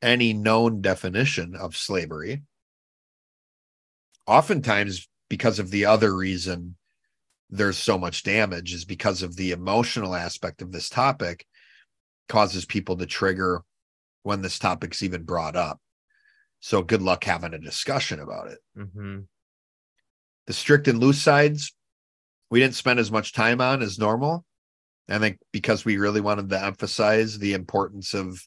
any 0.00 0.32
known 0.32 0.80
definition 0.80 1.54
of 1.54 1.76
slavery. 1.76 2.42
Oftentimes 4.26 5.06
because 5.28 5.58
of 5.58 5.70
the 5.70 5.84
other 5.84 6.14
reason 6.16 6.76
there's 7.50 7.78
so 7.78 7.98
much 7.98 8.22
damage 8.22 8.72
is 8.72 8.84
because 8.84 9.22
of 9.22 9.36
the 9.36 9.52
emotional 9.52 10.14
aspect 10.14 10.62
of 10.62 10.72
this 10.72 10.88
topic 10.88 11.46
causes 12.28 12.64
people 12.64 12.96
to 12.96 13.06
trigger 13.06 13.62
when 14.22 14.42
this 14.42 14.58
topic's 14.58 15.02
even 15.02 15.22
brought 15.22 15.56
up. 15.56 15.80
So 16.60 16.82
good 16.82 17.02
luck 17.02 17.24
having 17.24 17.54
a 17.54 17.58
discussion 17.58 18.20
about 18.20 18.48
it. 18.48 18.58
Mm-hmm. 18.76 19.20
The 20.46 20.52
strict 20.52 20.88
and 20.88 20.98
loose 20.98 21.20
sides, 21.20 21.74
we 22.50 22.60
didn't 22.60 22.74
spend 22.74 22.98
as 22.98 23.12
much 23.12 23.32
time 23.32 23.60
on 23.60 23.82
as 23.82 23.98
normal. 23.98 24.44
I 25.08 25.18
think 25.18 25.38
because 25.52 25.84
we 25.84 25.96
really 25.96 26.20
wanted 26.20 26.50
to 26.50 26.62
emphasize 26.62 27.38
the 27.38 27.54
importance 27.54 28.12
of 28.12 28.40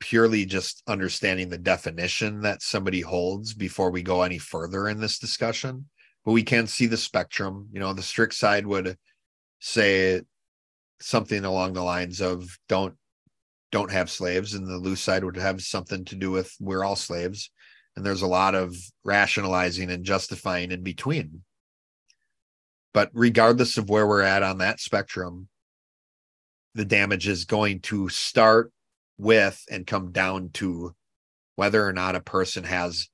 purely 0.00 0.44
just 0.44 0.82
understanding 0.88 1.48
the 1.48 1.58
definition 1.58 2.40
that 2.40 2.60
somebody 2.60 3.00
holds 3.00 3.54
before 3.54 3.90
we 3.90 4.02
go 4.02 4.22
any 4.22 4.38
further 4.38 4.88
in 4.88 4.98
this 4.98 5.18
discussion. 5.18 5.88
But 6.24 6.32
we 6.32 6.42
can 6.42 6.66
see 6.66 6.86
the 6.86 6.96
spectrum. 6.96 7.68
You 7.72 7.80
know, 7.80 7.92
the 7.92 8.02
strict 8.02 8.34
side 8.34 8.66
would 8.66 8.96
say 9.60 10.22
something 11.00 11.44
along 11.44 11.74
the 11.74 11.82
lines 11.82 12.20
of 12.20 12.58
don't 12.68 12.94
don't 13.72 13.90
have 13.90 14.10
slaves 14.10 14.54
and 14.54 14.68
the 14.68 14.76
loose 14.76 15.00
side 15.00 15.24
would 15.24 15.36
have 15.36 15.60
something 15.60 16.04
to 16.04 16.14
do 16.14 16.30
with 16.30 16.54
we're 16.60 16.84
all 16.84 16.94
slaves 16.94 17.50
and 17.96 18.06
there's 18.06 18.22
a 18.22 18.26
lot 18.26 18.54
of 18.54 18.74
rationalizing 19.02 19.90
and 19.90 20.04
justifying 20.04 20.70
in 20.70 20.82
between 20.82 21.42
but 22.94 23.10
regardless 23.14 23.78
of 23.78 23.88
where 23.88 24.06
we're 24.06 24.22
at 24.22 24.42
on 24.42 24.58
that 24.58 24.78
spectrum 24.78 25.48
the 26.74 26.84
damage 26.84 27.26
is 27.26 27.44
going 27.44 27.80
to 27.80 28.08
start 28.08 28.70
with 29.18 29.62
and 29.70 29.86
come 29.86 30.12
down 30.12 30.50
to 30.50 30.94
whether 31.56 31.86
or 31.86 31.92
not 31.92 32.14
a 32.14 32.20
person 32.20 32.64
has 32.64 33.08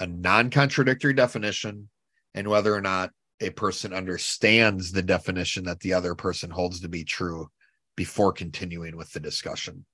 a 0.00 0.06
non-contradictory 0.06 1.12
definition 1.12 1.88
and 2.34 2.48
whether 2.48 2.74
or 2.74 2.80
not 2.80 3.10
a 3.40 3.50
person 3.50 3.92
understands 3.92 4.92
the 4.92 5.02
definition 5.02 5.64
that 5.64 5.80
the 5.80 5.94
other 5.94 6.14
person 6.14 6.50
holds 6.50 6.80
to 6.80 6.88
be 6.88 7.04
true 7.04 7.48
before 7.96 8.32
continuing 8.32 8.96
with 8.96 9.10
the 9.12 9.20
discussion. 9.20 9.84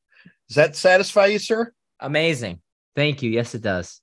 Does 0.49 0.57
that 0.57 0.77
satisfy 0.77 1.27
you, 1.27 1.39
sir? 1.39 1.73
Amazing. 2.01 2.61
Thank 2.95 3.23
you. 3.23 3.31
Yes, 3.31 3.55
it 3.55 3.63
does. 3.63 4.01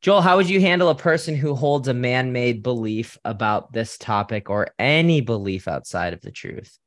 Joel, 0.00 0.20
how 0.20 0.36
would 0.36 0.50
you 0.50 0.60
handle 0.60 0.90
a 0.90 0.94
person 0.94 1.34
who 1.34 1.54
holds 1.54 1.88
a 1.88 1.94
man 1.94 2.32
made 2.32 2.62
belief 2.62 3.16
about 3.24 3.72
this 3.72 3.96
topic 3.96 4.50
or 4.50 4.68
any 4.78 5.20
belief 5.22 5.66
outside 5.66 6.12
of 6.12 6.20
the 6.20 6.30
truth? 6.30 6.78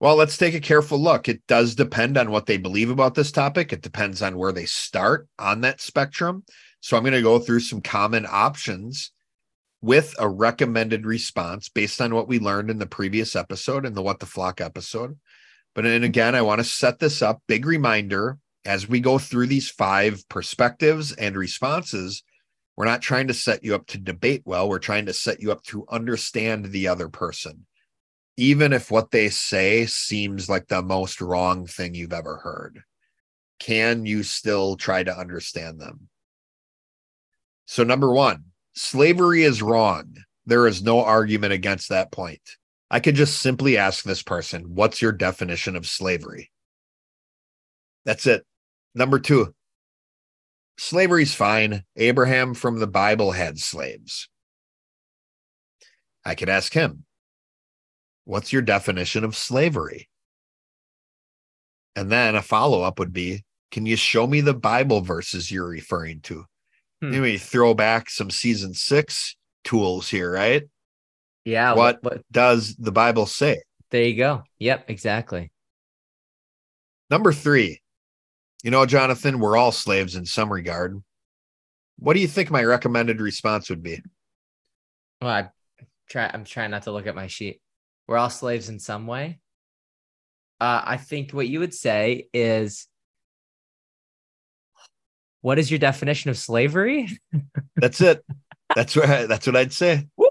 Well, 0.00 0.14
let's 0.14 0.36
take 0.36 0.54
a 0.54 0.60
careful 0.60 0.98
look. 0.98 1.28
It 1.28 1.46
does 1.48 1.74
depend 1.74 2.16
on 2.16 2.30
what 2.30 2.46
they 2.46 2.56
believe 2.56 2.90
about 2.90 3.14
this 3.14 3.32
topic. 3.32 3.72
It 3.72 3.82
depends 3.82 4.22
on 4.22 4.36
where 4.36 4.52
they 4.52 4.66
start 4.66 5.28
on 5.38 5.62
that 5.62 5.80
spectrum. 5.80 6.44
So 6.80 6.96
I'm 6.96 7.02
going 7.02 7.14
to 7.14 7.22
go 7.22 7.38
through 7.38 7.60
some 7.60 7.80
common 7.80 8.26
options 8.30 9.10
with 9.80 10.14
a 10.18 10.28
recommended 10.28 11.06
response 11.06 11.68
based 11.68 12.00
on 12.00 12.14
what 12.14 12.28
we 12.28 12.38
learned 12.38 12.70
in 12.70 12.78
the 12.78 12.86
previous 12.86 13.34
episode 13.34 13.86
and 13.86 13.96
the 13.96 14.02
What 14.02 14.20
the 14.20 14.26
Flock 14.26 14.60
episode. 14.60 15.16
But 15.78 15.86
and 15.86 16.04
again, 16.04 16.34
I 16.34 16.42
want 16.42 16.58
to 16.58 16.64
set 16.64 16.98
this 16.98 17.22
up. 17.22 17.40
Big 17.46 17.64
reminder 17.64 18.38
as 18.64 18.88
we 18.88 18.98
go 18.98 19.16
through 19.16 19.46
these 19.46 19.70
five 19.70 20.28
perspectives 20.28 21.12
and 21.12 21.36
responses, 21.36 22.24
we're 22.76 22.84
not 22.84 23.00
trying 23.00 23.28
to 23.28 23.32
set 23.32 23.62
you 23.62 23.76
up 23.76 23.86
to 23.86 23.98
debate 23.98 24.42
well. 24.44 24.68
We're 24.68 24.80
trying 24.80 25.06
to 25.06 25.12
set 25.12 25.40
you 25.40 25.52
up 25.52 25.62
to 25.66 25.86
understand 25.88 26.64
the 26.64 26.88
other 26.88 27.08
person, 27.08 27.64
even 28.36 28.72
if 28.72 28.90
what 28.90 29.12
they 29.12 29.28
say 29.28 29.86
seems 29.86 30.48
like 30.48 30.66
the 30.66 30.82
most 30.82 31.20
wrong 31.20 31.64
thing 31.64 31.94
you've 31.94 32.12
ever 32.12 32.38
heard. 32.38 32.82
Can 33.60 34.04
you 34.04 34.24
still 34.24 34.74
try 34.74 35.04
to 35.04 35.16
understand 35.16 35.80
them? 35.80 36.08
So, 37.66 37.84
number 37.84 38.12
one, 38.12 38.46
slavery 38.74 39.44
is 39.44 39.62
wrong. 39.62 40.16
There 40.44 40.66
is 40.66 40.82
no 40.82 41.04
argument 41.04 41.52
against 41.52 41.90
that 41.90 42.10
point. 42.10 42.57
I 42.90 43.00
could 43.00 43.14
just 43.14 43.40
simply 43.40 43.76
ask 43.76 44.04
this 44.04 44.22
person, 44.22 44.74
What's 44.74 45.02
your 45.02 45.12
definition 45.12 45.76
of 45.76 45.86
slavery? 45.86 46.50
That's 48.04 48.26
it. 48.26 48.44
Number 48.94 49.18
two, 49.18 49.54
slavery's 50.78 51.34
fine. 51.34 51.84
Abraham 51.96 52.54
from 52.54 52.78
the 52.78 52.86
Bible 52.86 53.32
had 53.32 53.58
slaves. 53.58 54.28
I 56.24 56.34
could 56.34 56.48
ask 56.48 56.72
him, 56.72 57.04
What's 58.24 58.52
your 58.52 58.62
definition 58.62 59.24
of 59.24 59.36
slavery? 59.36 60.08
And 61.94 62.10
then 62.10 62.36
a 62.36 62.42
follow 62.42 62.82
up 62.82 62.98
would 62.98 63.12
be, 63.12 63.44
Can 63.70 63.84
you 63.84 63.96
show 63.96 64.26
me 64.26 64.40
the 64.40 64.54
Bible 64.54 65.02
verses 65.02 65.50
you're 65.50 65.68
referring 65.68 66.20
to? 66.22 66.46
Hmm. 67.02 67.10
Maybe 67.10 67.38
throw 67.38 67.74
back 67.74 68.08
some 68.08 68.30
season 68.30 68.72
six 68.72 69.36
tools 69.64 70.08
here, 70.08 70.32
right? 70.32 70.64
Yeah. 71.44 71.74
What, 71.74 72.02
what, 72.02 72.22
does 72.30 72.76
the 72.76 72.92
Bible 72.92 73.26
say? 73.26 73.62
There 73.90 74.02
you 74.02 74.16
go. 74.16 74.42
Yep, 74.58 74.84
exactly. 74.88 75.50
Number 77.10 77.32
three, 77.32 77.80
you 78.62 78.70
know, 78.70 78.84
Jonathan, 78.84 79.38
we're 79.38 79.56
all 79.56 79.72
slaves 79.72 80.14
in 80.14 80.26
some 80.26 80.52
regard. 80.52 81.02
What 81.98 82.14
do 82.14 82.20
you 82.20 82.28
think 82.28 82.50
my 82.50 82.62
recommended 82.62 83.20
response 83.20 83.70
would 83.70 83.82
be? 83.82 84.00
Well, 85.20 85.30
I 85.30 85.50
try 86.08 86.30
I'm 86.32 86.44
trying 86.44 86.70
not 86.70 86.82
to 86.82 86.92
look 86.92 87.06
at 87.06 87.14
my 87.14 87.26
sheet. 87.26 87.60
We're 88.06 88.18
all 88.18 88.30
slaves 88.30 88.68
in 88.68 88.78
some 88.78 89.06
way. 89.06 89.40
Uh, 90.60 90.82
I 90.84 90.96
think 90.96 91.32
what 91.32 91.48
you 91.48 91.60
would 91.60 91.74
say 91.74 92.28
is 92.32 92.88
what 95.40 95.58
is 95.58 95.70
your 95.70 95.78
definition 95.78 96.30
of 96.30 96.38
slavery? 96.38 97.08
that's 97.76 98.00
it. 98.00 98.24
That's 98.74 98.96
what 98.96 99.28
that's 99.28 99.46
what 99.46 99.56
I'd 99.56 99.72
say. 99.72 100.06
Woo! 100.16 100.27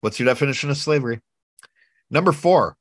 What's 0.00 0.18
your 0.18 0.26
definition 0.26 0.70
of 0.70 0.76
slavery? 0.76 1.20
Number 2.10 2.32
four, 2.32 2.76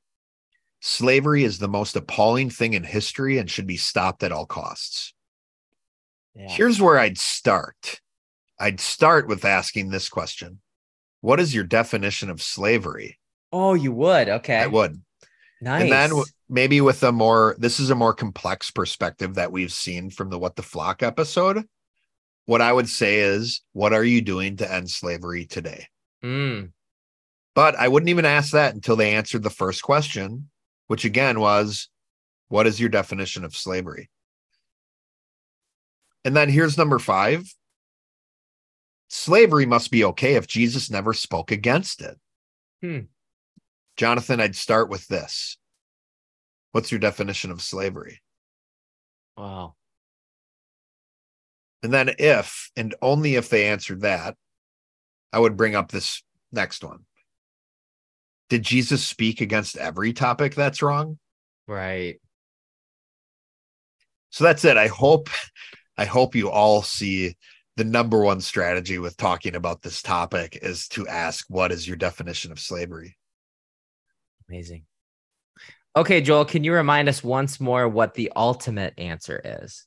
slavery 0.80 1.44
is 1.44 1.60
the 1.60 1.68
most 1.68 1.96
appalling 1.96 2.50
thing 2.50 2.74
in 2.74 2.84
history 2.84 3.38
and 3.38 3.50
should 3.50 3.68
be 3.68 3.78
stopped 3.78 4.24
at 4.24 4.32
all 4.32 4.46
costs. 4.46 5.14
Yeah. 6.36 6.50
Here's 6.50 6.80
where 6.80 7.00
I'd 7.00 7.18
start. 7.18 8.02
I'd 8.60 8.80
start 8.80 9.28
with 9.28 9.46
asking 9.46 9.90
this 9.90 10.10
question 10.10 10.62
What 11.22 11.40
is 11.40 11.54
your 11.54 11.64
definition 11.64 12.30
of 12.30 12.42
slavery? 12.42 13.20
Oh, 13.52 13.74
you 13.74 13.92
would? 13.92 14.30
Okay. 14.30 14.58
I 14.58 14.68
would. 14.68 15.02
Nice. 15.60 15.84
And 15.84 15.92
then 15.92 16.12
maybe 16.50 16.82
with 16.82 17.02
a 17.04 17.12
more, 17.12 17.56
this 17.58 17.80
is 17.80 17.90
a 17.90 17.96
more 17.96 18.14
complex 18.14 18.70
perspective 18.70 19.36
that 19.36 19.52
we've 19.52 19.72
seen 19.72 20.10
from 20.10 20.30
the 20.30 20.38
What 20.38 20.56
the 20.56 20.64
Flock 20.64 21.02
episode. 21.02 21.66
What 22.46 22.62
I 22.62 22.72
would 22.72 22.88
say 22.88 23.20
is, 23.20 23.62
what 23.74 23.94
are 23.94 24.04
you 24.04 24.22
doing 24.22 24.58
to 24.58 24.72
end 24.72 24.90
slavery 24.90 25.46
today? 25.46 25.88
Mm. 26.24 26.72
But 27.58 27.76
I 27.76 27.88
wouldn't 27.88 28.12
even 28.12 28.24
ask 28.26 28.52
that 28.52 28.76
until 28.76 28.96
they 28.96 29.16
answered 29.16 29.42
the 29.42 29.50
first 29.50 29.82
question, 29.82 30.52
which 30.86 31.06
again 31.06 31.40
was, 31.40 31.90
what 32.50 32.68
is 32.68 32.80
your 32.80 32.88
definition 32.88 33.44
of 33.44 33.56
slavery? 33.56 34.12
And 36.24 36.36
then 36.36 36.50
here's 36.50 36.78
number 36.78 37.00
five 37.00 37.52
slavery 39.08 39.66
must 39.66 39.90
be 39.90 40.04
okay 40.04 40.36
if 40.36 40.46
Jesus 40.46 40.92
never 40.92 41.14
spoke 41.14 41.50
against 41.50 42.04
it. 42.04 42.20
Hmm. 42.84 43.00
Jonathan, 43.96 44.40
I'd 44.40 44.56
start 44.56 44.88
with 44.88 45.08
this. 45.08 45.58
What's 46.74 46.92
your 46.92 47.00
definition 47.00 47.50
of 47.50 47.64
slavery? 47.64 48.22
Wow. 49.36 49.74
And 51.82 51.92
then 51.92 52.12
if 52.20 52.70
and 52.78 52.94
only 53.02 53.34
if 53.34 53.50
they 53.50 53.66
answered 53.66 54.02
that, 54.02 54.36
I 55.34 55.40
would 55.40 55.58
bring 55.58 55.74
up 55.74 55.92
this 55.92 56.22
next 56.52 56.84
one. 56.84 57.00
Did 58.50 58.63
Jesus 58.63 59.06
speak 59.06 59.42
against 59.42 59.77
every 59.77 60.13
topic 60.13 60.56
that's 60.56 60.82
wrong? 60.82 61.20
Right. 61.68 62.20
So 64.30 64.44
that's 64.44 64.66
it. 64.66 64.77
I 64.77 64.88
hope 64.88 65.30
I 65.98 66.06
hope 66.06 66.36
you 66.36 66.50
all 66.50 66.82
see 66.82 67.36
the 67.75 67.84
number 67.84 68.22
one 68.22 68.42
strategy 68.42 68.98
with 68.98 69.18
talking 69.18 69.56
about 69.56 69.82
this 69.82 70.01
topic 70.01 70.60
is 70.62 70.88
to 70.89 71.08
ask 71.08 71.46
what 71.50 71.72
is 71.72 71.88
your 71.88 71.98
definition 71.98 72.51
of 72.51 72.60
slavery? 72.60 73.18
Amazing. 74.50 74.84
Okay, 75.96 76.22
Joel, 76.22 76.46
can 76.46 76.63
you 76.63 76.74
remind 76.74 77.10
us 77.10 77.24
once 77.24 77.60
more 77.60 77.88
what 77.88 78.13
the 78.13 78.32
ultimate 78.36 78.94
answer 78.98 79.42
is? 79.44 79.86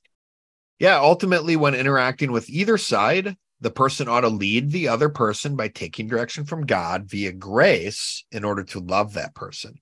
Yeah, 0.80 0.98
ultimately, 0.98 1.56
when 1.56 1.74
interacting 1.74 2.32
with 2.32 2.48
either 2.48 2.78
side, 2.78 3.36
the 3.60 3.70
person 3.70 4.08
ought 4.08 4.22
to 4.22 4.28
lead 4.28 4.70
the 4.70 4.88
other 4.88 5.08
person 5.08 5.54
by 5.54 5.68
taking 5.68 6.06
direction 6.06 6.44
from 6.44 6.66
God 6.66 7.04
via 7.04 7.32
grace 7.32 8.24
in 8.32 8.44
order 8.44 8.64
to 8.64 8.80
love 8.80 9.14
that 9.14 9.34
person. 9.34 9.74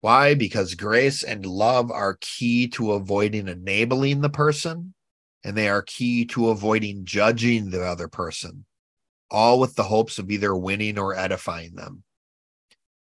Why? 0.00 0.34
Because 0.34 0.74
grace 0.74 1.22
and 1.22 1.46
love 1.46 1.90
are 1.90 2.18
key 2.20 2.68
to 2.68 2.92
avoiding 2.92 3.48
enabling 3.48 4.20
the 4.20 4.30
person, 4.30 4.94
and 5.44 5.56
they 5.56 5.68
are 5.68 5.82
key 5.82 6.24
to 6.26 6.50
avoiding 6.50 7.04
judging 7.04 7.70
the 7.70 7.84
other 7.84 8.08
person, 8.08 8.64
all 9.30 9.60
with 9.60 9.74
the 9.74 9.82
hopes 9.82 10.18
of 10.18 10.30
either 10.30 10.54
winning 10.54 10.98
or 10.98 11.14
edifying 11.14 11.74
them. 11.74 12.02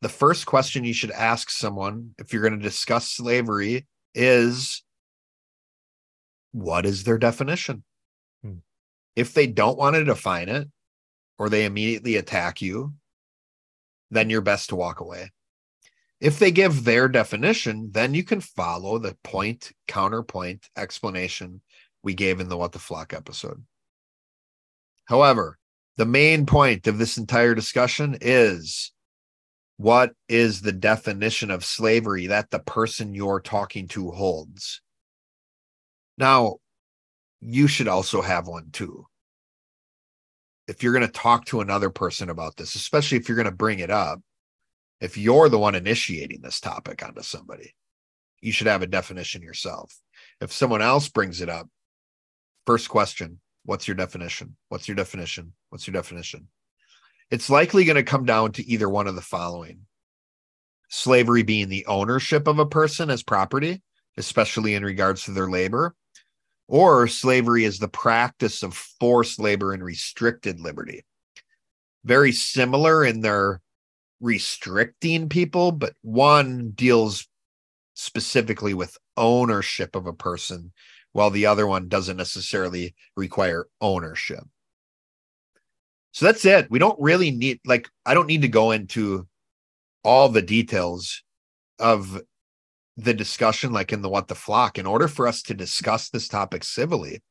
The 0.02 0.10
first 0.10 0.46
question 0.46 0.84
you 0.84 0.94
should 0.94 1.12
ask 1.12 1.50
someone 1.50 2.14
if 2.20 2.32
you're 2.32 2.42
going 2.42 2.58
to 2.58 2.64
discuss 2.64 3.10
slavery 3.10 3.88
is 4.14 4.84
what 6.52 6.86
is 6.86 7.04
their 7.04 7.18
definition? 7.18 7.84
If 9.18 9.34
they 9.34 9.48
don't 9.48 9.80
want 9.80 9.96
to 9.96 10.04
define 10.04 10.48
it 10.48 10.70
or 11.40 11.50
they 11.50 11.66
immediately 11.66 12.18
attack 12.18 12.62
you, 12.62 12.94
then 14.12 14.30
you're 14.30 14.42
best 14.42 14.70
to 14.70 14.76
walk 14.76 15.00
away. 15.00 15.32
If 16.22 16.38
they 16.38 16.52
give 16.52 16.84
their 16.84 17.08
definition, 17.08 17.90
then 17.92 18.14
you 18.14 18.24
can 18.24 18.42
follow 18.42 19.00
the 19.00 19.18
point 19.24 19.72
counterpoint 19.88 20.70
explanation 20.78 21.62
we 22.04 22.14
gave 22.14 22.40
in 22.40 22.48
the 22.48 22.58
What 22.58 22.74
the 22.74 22.80
Flock 22.80 23.12
episode. 23.12 23.64
However, 25.06 25.58
the 25.96 26.06
main 26.06 26.46
point 26.46 26.86
of 26.86 27.00
this 27.00 27.18
entire 27.18 27.56
discussion 27.56 28.20
is 28.22 28.92
what 29.78 30.14
is 30.30 30.62
the 30.62 30.72
definition 30.72 31.50
of 31.50 31.66
slavery 31.66 32.28
that 32.28 32.52
the 32.52 32.60
person 32.60 33.16
you're 33.16 33.42
talking 33.42 33.88
to 33.88 34.12
holds? 34.12 34.80
Now, 36.20 36.58
you 37.42 37.68
should 37.68 37.88
also 37.88 38.22
have 38.22 38.48
one 38.48 38.70
too. 38.72 39.07
If 40.68 40.84
you're 40.84 40.94
going 40.94 41.06
to 41.06 41.12
talk 41.12 41.46
to 41.46 41.62
another 41.62 41.90
person 41.90 42.30
about 42.30 42.58
this, 42.58 42.76
especially 42.76 43.18
if 43.18 43.28
you're 43.28 43.38
going 43.38 43.46
to 43.46 43.52
bring 43.52 43.80
it 43.80 43.90
up, 43.90 44.22
if 45.00 45.18
you're 45.18 45.50
the 45.50 45.60
one 45.60 45.76
initiating 45.76 46.42
this 46.42 46.60
topic 46.60 47.04
onto 47.04 47.22
somebody, 47.22 47.74
you 48.42 48.52
should 48.52 48.68
have 48.68 48.82
a 48.82 48.88
definition 48.88 49.42
yourself. 49.42 49.96
If 50.42 50.52
someone 50.52 50.82
else 50.82 51.10
brings 51.10 51.42
it 51.42 51.50
up, 51.50 51.68
first 52.66 52.90
question, 52.90 53.40
what's 53.64 53.88
your 53.88 53.96
definition? 53.96 54.56
What's 54.70 54.88
your 54.88 54.96
definition? 54.96 55.54
What's 55.70 55.88
your 55.88 55.94
definition? 55.94 56.48
It's 57.30 57.50
likely 57.50 57.86
going 57.86 57.96
to 57.96 58.04
come 58.04 58.26
down 58.26 58.54
to 58.54 58.66
either 58.66 58.90
one 58.90 59.08
of 59.08 59.16
the 59.16 59.22
following 59.22 59.82
slavery 60.90 61.44
being 61.44 61.68
the 61.68 61.86
ownership 61.86 62.48
of 62.48 62.60
a 62.60 62.66
person 62.66 63.10
as 63.10 63.24
property, 63.24 63.82
especially 64.18 64.74
in 64.74 64.86
regards 64.86 65.24
to 65.26 65.32
their 65.32 65.50
labor, 65.50 65.94
or 66.68 67.08
slavery 67.08 67.64
is 67.64 67.80
the 67.80 67.88
practice 67.88 68.64
of 68.64 68.74
forced 68.74 69.40
labor 69.40 69.74
and 69.74 69.84
restricted 69.84 70.60
liberty. 70.60 71.06
Very 72.04 72.32
similar 72.32 73.06
in 73.06 73.22
their 73.22 73.62
restricting 74.20 75.30
people, 75.30 75.72
but 75.72 75.94
one 76.02 76.72
deals 76.72 77.28
specifically 77.94 78.74
with 78.74 78.98
ownership 79.16 79.96
of 79.96 80.06
a 80.08 80.14
person, 80.14 80.72
while 81.14 81.30
the 81.30 81.46
other 81.46 81.66
one 81.66 81.88
doesn't 81.88 82.18
necessarily 82.18 82.94
require 83.16 83.68
ownership. 83.82 84.44
So 86.12 86.26
that's 86.26 86.46
it. 86.46 86.70
We 86.70 86.80
don't 86.80 87.00
really 87.00 87.32
need, 87.32 87.60
like, 87.66 87.88
I 88.06 88.14
don't 88.14 88.28
need 88.28 88.42
to 88.42 88.48
go 88.48 88.72
into 88.72 89.28
all 90.04 90.30
the 90.30 90.42
details 90.42 91.24
of 91.80 92.22
the 92.98 93.14
discussion 93.14 93.72
like 93.72 93.94
in 93.94 94.02
the 94.02 94.10
what 94.10 94.28
the 94.28 94.36
flock 94.36 94.78
in 94.78 94.86
order 94.86 95.08
for 95.08 95.28
us 95.28 95.42
to 95.44 95.54
discuss 95.54 96.10
this 96.10 96.28
topic 96.28 96.64
civilly 96.64 97.22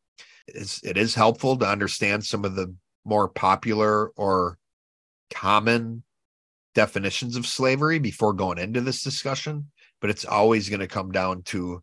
it's, 0.46 0.82
it 0.84 0.96
is 0.96 1.14
helpful 1.14 1.56
to 1.56 1.68
understand 1.68 2.24
some 2.24 2.44
of 2.44 2.54
the 2.54 2.72
more 3.04 3.28
popular 3.28 4.08
or 4.10 4.58
common 5.30 6.04
definitions 6.74 7.36
of 7.36 7.46
slavery 7.46 7.98
before 7.98 8.32
going 8.32 8.58
into 8.58 8.80
this 8.80 9.02
discussion 9.02 9.66
but 10.00 10.10
it's 10.10 10.24
always 10.24 10.68
going 10.68 10.80
to 10.80 10.86
come 10.86 11.10
down 11.10 11.42
to 11.42 11.82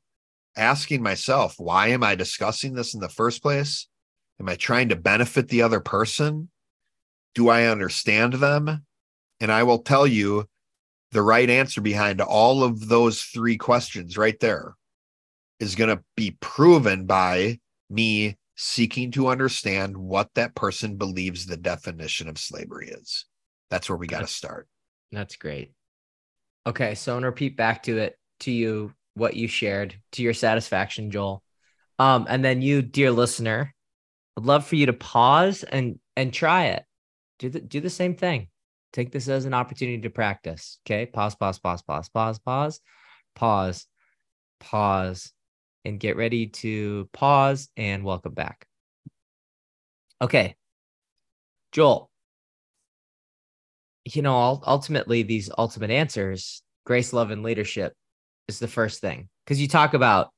asking 0.55 1.01
myself 1.01 1.55
why 1.57 1.87
am 1.87 2.03
i 2.03 2.15
discussing 2.15 2.73
this 2.73 2.93
in 2.93 2.99
the 2.99 3.09
first 3.09 3.41
place? 3.41 3.87
Am 4.39 4.47
i 4.49 4.55
trying 4.55 4.89
to 4.89 4.95
benefit 4.95 5.47
the 5.49 5.61
other 5.61 5.79
person? 5.79 6.49
Do 7.35 7.49
i 7.49 7.65
understand 7.65 8.33
them? 8.33 8.85
And 9.39 9.51
i 9.51 9.63
will 9.63 9.79
tell 9.79 10.07
you 10.07 10.47
the 11.13 11.21
right 11.21 11.49
answer 11.49 11.81
behind 11.81 12.21
all 12.21 12.63
of 12.63 12.87
those 12.87 13.21
three 13.21 13.57
questions 13.57 14.17
right 14.17 14.39
there 14.39 14.75
is 15.59 15.75
going 15.75 15.95
to 15.95 16.03
be 16.15 16.35
proven 16.41 17.05
by 17.05 17.59
me 17.89 18.37
seeking 18.55 19.11
to 19.11 19.27
understand 19.27 19.95
what 19.95 20.29
that 20.35 20.55
person 20.55 20.97
believes 20.97 21.45
the 21.45 21.57
definition 21.57 22.27
of 22.27 22.37
slavery 22.37 22.89
is. 22.89 23.25
That's 23.69 23.89
where 23.89 23.97
we 23.97 24.07
got 24.07 24.21
to 24.21 24.27
start. 24.27 24.67
That's 25.11 25.35
great. 25.35 25.71
Okay, 26.65 26.95
so 26.95 27.13
I'm 27.13 27.17
gonna 27.17 27.27
repeat 27.27 27.57
back 27.57 27.83
to 27.83 27.97
it 27.97 28.17
to 28.41 28.51
you 28.51 28.93
what 29.15 29.35
you 29.35 29.47
shared 29.47 29.95
to 30.13 30.23
your 30.23 30.33
satisfaction, 30.33 31.11
Joel. 31.11 31.43
Um, 31.99 32.25
and 32.29 32.43
then 32.43 32.61
you, 32.61 32.81
dear 32.81 33.11
listener, 33.11 33.73
I'd 34.37 34.45
love 34.45 34.65
for 34.65 34.75
you 34.75 34.87
to 34.87 34.93
pause 34.93 35.63
and 35.63 35.99
and 36.15 36.33
try 36.33 36.67
it. 36.67 36.85
Do 37.39 37.49
the 37.49 37.59
do 37.59 37.81
the 37.81 37.89
same 37.89 38.15
thing. 38.15 38.47
Take 38.93 39.11
this 39.11 39.27
as 39.27 39.45
an 39.45 39.55
opportunity 39.55 39.99
to 40.03 40.09
practice. 40.11 40.77
Okay. 40.85 41.07
Pause, 41.07 41.35
pause, 41.35 41.59
pause, 41.59 41.81
pause, 41.81 42.09
pause, 42.09 42.39
pause, 42.39 42.79
pause, 43.35 43.87
pause, 44.59 45.33
and 45.83 45.99
get 45.99 46.15
ready 46.15 46.47
to 46.47 47.09
pause 47.11 47.69
and 47.75 48.03
welcome 48.03 48.33
back. 48.33 48.67
Okay. 50.21 50.55
Joel, 51.71 52.11
you 54.05 54.21
know, 54.21 54.61
ultimately, 54.65 55.23
these 55.23 55.49
ultimate 55.57 55.89
answers, 55.89 56.61
grace, 56.85 57.13
love, 57.13 57.31
and 57.31 57.41
leadership 57.41 57.93
is 58.47 58.59
the 58.59 58.67
first 58.67 59.01
thing. 59.01 59.27
Because 59.43 59.59
you 59.59 59.67
talk 59.67 59.95
about 59.95 60.29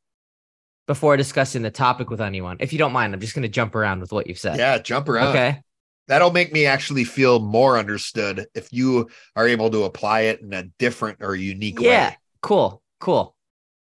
before 0.87 1.17
discussing 1.17 1.61
the 1.61 1.71
topic 1.71 2.09
with 2.09 2.21
anyone. 2.21 2.57
If 2.61 2.71
you 2.71 2.79
don't 2.79 2.93
mind, 2.93 3.13
I'm 3.13 3.19
just 3.19 3.35
going 3.35 3.43
to 3.43 3.49
jump 3.49 3.75
around 3.75 3.99
with 3.99 4.13
what 4.13 4.27
you've 4.27 4.39
said. 4.39 4.59
Yeah, 4.59 4.77
jump 4.77 5.09
around. 5.09 5.35
Okay 5.35 5.59
that'll 6.07 6.31
make 6.31 6.53
me 6.53 6.65
actually 6.65 7.03
feel 7.03 7.39
more 7.39 7.77
understood 7.77 8.45
if 8.53 8.71
you 8.71 9.09
are 9.35 9.47
able 9.47 9.69
to 9.71 9.83
apply 9.83 10.21
it 10.21 10.41
in 10.41 10.53
a 10.53 10.63
different 10.79 11.19
or 11.21 11.35
unique 11.35 11.79
yeah, 11.79 11.87
way. 11.87 11.93
Yeah, 11.93 12.15
cool, 12.41 12.81
cool. 12.99 13.35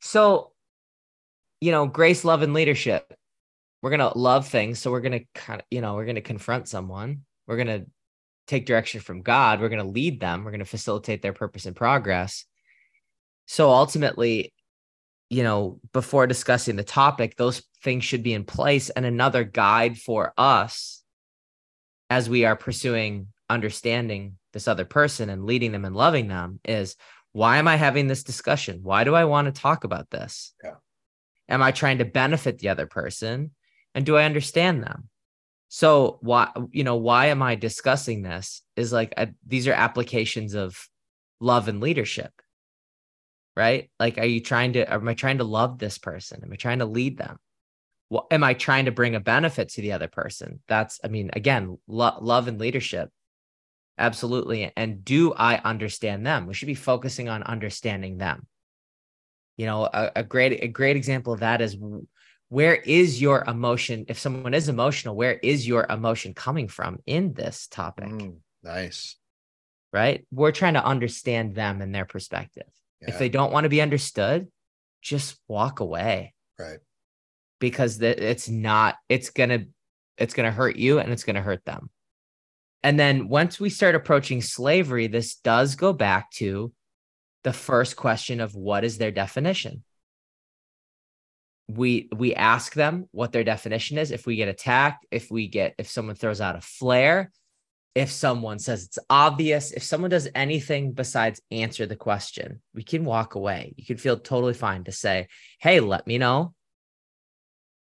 So, 0.01 0.53
you 1.61 1.73
know, 1.73 1.87
grace, 1.87 2.25
love, 2.25 2.43
and 2.43 2.55
leadership. 2.55 3.13
We're 3.83 3.91
gonna 3.91 4.17
love 4.17 4.49
things, 4.49 4.79
so 4.79 4.91
we're 4.91 5.01
gonna 5.01 5.21
kind 5.35 5.61
of, 5.61 5.67
you 5.71 5.81
know, 5.81 5.95
we're 5.95 6.07
gonna 6.07 6.21
confront 6.21 6.69
someone. 6.69 7.23
We're 7.47 7.57
gonna 7.57 7.85
take 8.47 8.67
direction 8.67 9.01
from 9.01 9.23
God. 9.23 9.61
We're 9.61 9.69
gonna 9.69 9.85
lead 9.85 10.21
them. 10.21 10.45
We're 10.45 10.51
gonna 10.51 10.65
facilitate 10.65 11.23
their 11.23 11.33
purpose 11.33 11.67
and 11.67 11.77
progress. 11.77 12.45
So 13.47 13.71
ultimately, 13.71 14.53
you 15.29 15.43
know, 15.43 15.81
before 15.93 16.27
discussing 16.27 16.77
the 16.77 16.85
topic, 16.85 17.37
those 17.37 17.63
things 17.83 18.05
should 18.05 18.23
be 18.23 18.33
in 18.33 18.45
place. 18.45 18.91
And 18.91 19.05
another 19.05 19.45
guide 19.45 19.99
for 19.99 20.33
us 20.37 21.03
as 22.11 22.29
we 22.29 22.45
are 22.45 22.57
pursuing 22.57 23.29
understanding 23.49 24.39
this 24.53 24.69
other 24.69 24.85
person 24.85 25.31
and 25.31 25.45
leading 25.45 25.73
them 25.73 25.85
and 25.85 25.95
loving 25.95 26.29
them 26.29 26.61
is 26.65 26.97
why 27.33 27.59
am 27.59 27.69
I 27.69 27.77
having 27.77 28.07
this 28.07 28.23
discussion? 28.23 28.81
Why 28.83 29.05
do 29.05 29.15
I 29.15 29.25
want 29.25 29.47
to 29.47 29.61
talk 29.61 29.85
about 29.85 30.11
this? 30.11 30.55
Yeah. 30.65 30.77
Am 31.49 31.63
I 31.63 31.71
trying 31.71 31.99
to 31.99 32.05
benefit 32.05 32.59
the 32.59 32.71
other 32.71 32.87
person? 32.87 33.51
And 33.95 34.07
do 34.07 34.17
I 34.17 34.25
understand 34.25 34.83
them? 34.83 35.09
So 35.69 36.19
why 36.23 36.51
you 36.71 36.85
know 36.85 36.97
why 36.97 37.27
am 37.27 37.43
I 37.43 37.55
discussing 37.57 38.23
this? 38.23 38.63
Is 38.77 38.93
like 38.93 39.15
a, 39.17 39.29
these 39.47 39.67
are 39.69 39.73
applications 39.73 40.55
of 40.55 40.89
love 41.41 41.69
and 41.69 41.81
leadership, 41.81 42.31
right? 43.57 43.91
Like, 43.99 44.17
are 44.19 44.25
you 44.25 44.41
trying 44.41 44.75
to? 44.75 44.91
Am 44.91 45.09
I 45.09 45.15
trying 45.15 45.39
to 45.39 45.45
love 45.45 45.79
this 45.79 45.99
person? 45.99 46.41
Am 46.45 46.53
I 46.53 46.57
trying 46.57 46.79
to 46.79 46.87
lead 46.87 47.19
them? 47.19 47.39
Well, 48.09 48.27
am 48.31 48.45
I 48.45 48.55
trying 48.55 48.85
to 48.85 48.93
bring 48.93 49.15
a 49.15 49.21
benefit 49.21 49.71
to 49.71 49.83
the 49.83 49.93
other 49.93 50.09
person? 50.09 50.61
That's, 50.69 51.01
I 51.03 51.09
mean, 51.09 51.31
again, 51.33 51.79
lo- 51.89 52.19
love 52.21 52.47
and 52.49 52.59
leadership. 52.59 53.11
Absolutely. 53.99 54.71
And 54.77 55.05
do 55.05 55.33
I 55.35 55.57
understand 55.57 56.27
them? 56.27 56.47
We 56.47 56.55
should 56.55 56.67
be 56.67 56.75
focusing 56.75 57.29
on 57.29 57.43
understanding 57.43 58.19
them. 58.19 58.47
You 59.57 59.67
know, 59.67 59.85
a, 59.87 60.13
a 60.17 60.23
great, 60.23 60.63
a 60.63 60.69
great 60.69 60.97
example 60.97 61.33
of 61.33 61.41
that 61.41 61.61
is 61.61 61.77
where 62.49 62.75
is 62.77 63.21
your 63.21 63.43
emotion? 63.49 64.05
If 64.09 64.19
someone 64.19 64.55
is 64.55 64.69
emotional, 64.69 65.17
where 65.17 65.33
is 65.33 65.67
your 65.67 65.87
emotion 65.89 66.35
coming 66.35 66.69
from 66.69 66.99
in 67.07 67.33
this 67.33 67.67
topic? 67.67 68.11
Mm, 68.11 68.37
nice. 68.63 69.17
Right. 69.93 70.27
We're 70.31 70.53
trying 70.53 70.75
to 70.75 70.85
understand 70.85 71.55
them 71.55 71.81
and 71.81 71.95
their 71.95 72.05
perspective. 72.05 72.69
Yeah. 73.01 73.09
If 73.09 73.19
they 73.19 73.31
don't 73.31 73.53
want 73.53 73.65
to 73.65 73.71
be 73.71 73.81
understood, 73.81 74.49
just 75.01 75.41
walk 75.49 75.81
away. 75.81 76.35
Right 76.59 76.79
because 77.59 78.01
it's 78.01 78.49
not 78.49 78.97
it's 79.09 79.31
gonna 79.31 79.65
it's 80.19 80.35
gonna 80.35 80.51
hurt 80.51 80.77
you 80.77 80.99
and 80.99 81.13
it's 81.13 81.25
gonna 81.25 81.43
hurt 81.43 81.65
them. 81.65 81.91
And 82.83 82.99
then 83.01 83.29
once 83.29 83.59
we 83.59 83.71
start 83.71 83.95
approaching 83.95 84.41
slavery 84.43 85.07
this 85.07 85.37
does 85.37 85.75
go 85.75 85.93
back 85.93 86.31
to 86.33 86.73
the 87.45 87.53
first 87.53 87.97
question 87.97 88.41
of 88.41 88.55
what 88.55 88.85
is 88.85 88.99
their 88.99 89.11
definition? 89.11 89.85
We 91.69 92.09
we 92.15 92.35
ask 92.35 92.75
them 92.75 93.09
what 93.13 93.33
their 93.33 93.45
definition 93.45 93.99
is. 93.99 94.11
If 94.11 94.27
we 94.27 94.37
get 94.37 94.49
attacked 94.49 95.07
if 95.11 95.31
we 95.31 95.49
get 95.49 95.75
if 95.79 95.89
someone 95.89 96.17
throws 96.17 96.41
out 96.41 96.57
a 96.57 96.61
flare 96.61 97.33
if 97.95 98.11
someone 98.11 98.59
says 98.59 98.85
it's 98.85 98.99
obvious 99.09 99.73
if 99.73 99.83
someone 99.83 100.11
does 100.11 100.29
anything 100.35 100.93
besides 100.93 101.41
answer 101.51 101.87
the 101.87 101.97
question 101.97 102.61
we 102.75 102.83
can 102.83 103.07
walk 103.07 103.35
away. 103.37 103.73
You 103.79 103.87
can 103.87 103.97
feel 103.97 104.19
totally 104.19 104.53
fine 104.53 104.85
to 104.85 104.93
say 104.93 105.29
hey 105.59 105.81
let 105.81 106.07
me 106.07 106.19
know 106.19 106.55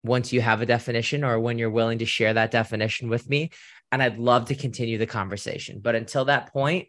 once 0.02 0.32
you 0.32 0.40
have 0.40 0.62
a 0.62 0.66
definition 0.66 1.24
or 1.24 1.40
when 1.40 1.58
you're 1.58 1.70
willing 1.70 1.98
to 1.98 2.06
share 2.06 2.34
that 2.34 2.50
definition 2.50 3.08
with 3.08 3.28
me 3.28 3.50
and 3.90 4.02
i'd 4.02 4.18
love 4.18 4.46
to 4.46 4.54
continue 4.54 4.98
the 4.98 5.06
conversation. 5.06 5.80
But 5.80 5.94
until 5.94 6.26
that 6.26 6.52
point 6.52 6.88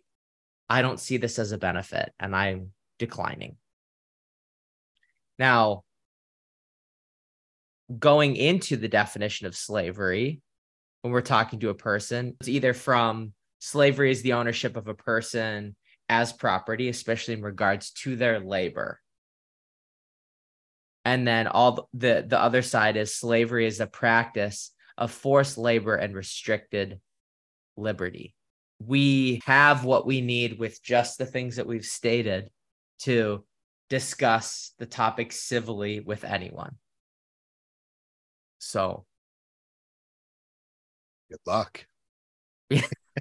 i 0.70 0.82
don't 0.82 1.00
see 1.00 1.17
this 1.17 1.39
as 1.39 1.52
a 1.52 1.58
benefit 1.58 2.12
and 2.20 2.36
i'm 2.36 2.72
declining. 3.00 3.58
Now 5.39 5.84
going 8.00 8.36
into 8.36 8.76
the 8.76 8.88
definition 8.88 9.48
of 9.48 9.56
slavery 9.56 10.41
when 11.02 11.13
we're 11.13 11.22
talking 11.22 11.60
to 11.60 11.70
a 11.70 11.74
person 11.74 12.36
it's 12.39 12.50
either 12.50 12.74
from 12.74 13.34
slavery 13.60 14.12
is 14.12 14.22
the 14.22 14.34
ownership 14.34 14.76
of 14.76 14.88
a 14.88 14.93
person 14.93 15.76
as 16.10 16.34
property 16.34 16.89
especially 16.89 17.34
in 17.34 17.41
regards 17.41 17.91
to 17.91 18.17
their 18.17 18.39
labor 18.41 19.00
and 21.08 21.26
then 21.26 21.48
all 21.48 21.88
the 21.93 22.26
the 22.28 22.39
other 22.39 22.62
side 22.62 22.98
is 22.98 23.15
slavery 23.15 23.65
is 23.65 23.80
a 23.80 23.88
practice 23.88 24.72
of 24.98 25.10
forced 25.10 25.58
labor 25.58 25.96
and 25.96 26.13
restricted 26.13 27.00
liberty 27.78 28.36
we 28.86 29.41
have 29.46 29.86
what 29.86 30.06
we 30.06 30.22
need 30.22 30.60
with 30.60 30.84
just 30.84 31.17
the 31.17 31.26
things 31.26 31.56
that 31.56 31.65
we've 31.65 31.86
stated 31.86 32.50
to 33.00 33.43
discuss 33.89 34.74
the 34.80 34.86
topic 34.86 35.32
civilly 35.32 36.02
with 36.02 36.26
anyone 36.26 36.76
so 38.60 39.06
good 41.30 41.39
luck. 41.46 41.86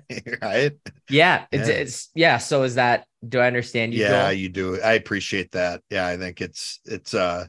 right? 0.43 0.73
Yeah, 1.09 1.47
it's 1.51 1.69
yeah. 1.69 1.75
it's 1.75 2.11
yeah. 2.15 2.39
So 2.39 2.63
is 2.65 2.75
that 2.75 3.07
do 3.27 3.39
I 3.39 3.47
understand 3.47 3.95
you? 3.95 4.03
Yeah, 4.03 4.25
Joel? 4.25 4.33
you 4.33 4.49
do. 4.49 4.81
I 4.83 4.93
appreciate 4.93 5.53
that. 5.53 5.83
Yeah, 5.91 6.07
I 6.07 6.17
think 6.17 6.41
it's 6.41 6.81
it's 6.85 7.15
uh 7.15 7.47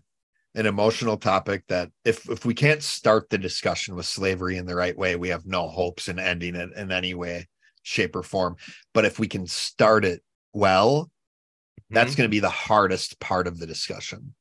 an 0.57 0.65
emotional 0.65 1.17
topic 1.17 1.63
that 1.69 1.89
if 2.03 2.27
if 2.29 2.45
we 2.45 2.53
can't 2.53 2.81
start 2.81 3.29
the 3.29 3.37
discussion 3.37 3.95
with 3.95 4.05
slavery 4.05 4.57
in 4.57 4.65
the 4.65 4.75
right 4.75 4.97
way, 4.97 5.15
we 5.15 5.29
have 5.29 5.45
no 5.45 5.67
hopes 5.69 6.07
in 6.07 6.19
ending 6.19 6.55
it 6.55 6.69
in 6.75 6.91
any 6.91 7.13
way, 7.13 7.47
shape, 7.83 8.15
or 8.15 8.23
form. 8.23 8.55
But 8.93 9.05
if 9.05 9.19
we 9.19 9.27
can 9.27 9.45
start 9.45 10.03
it 10.03 10.21
well, 10.53 11.03
mm-hmm. 11.03 11.95
that's 11.95 12.15
going 12.15 12.27
to 12.27 12.35
be 12.35 12.39
the 12.39 12.49
hardest 12.49 13.19
part 13.19 13.47
of 13.47 13.59
the 13.59 13.67
discussion. 13.67 14.33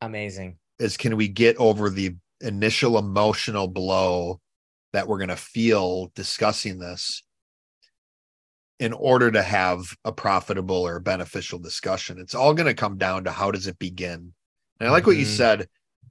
Amazing. 0.00 0.56
Is 0.78 0.96
can 0.96 1.16
we 1.16 1.28
get 1.28 1.56
over 1.58 1.90
the 1.90 2.16
initial 2.40 2.98
emotional 2.98 3.68
blow 3.68 4.40
that 4.92 5.06
we're 5.06 5.18
going 5.18 5.28
to 5.28 5.36
feel 5.36 6.10
discussing 6.14 6.78
this 6.78 7.22
in 8.80 8.92
order 8.92 9.30
to 9.30 9.42
have 9.42 9.96
a 10.04 10.12
profitable 10.12 10.86
or 10.86 11.00
beneficial 11.00 11.58
discussion. 11.58 12.18
It's 12.18 12.34
all 12.34 12.54
going 12.54 12.68
to 12.68 12.74
come 12.74 12.96
down 12.96 13.24
to 13.24 13.32
how 13.32 13.50
does 13.50 13.66
it 13.66 13.78
begin. 13.78 14.32
And 14.80 14.88
I 14.88 14.92
like 14.92 15.02
mm-hmm. 15.02 15.10
what 15.10 15.16
you 15.16 15.24
mm-hmm. 15.24 15.36
said 15.36 15.68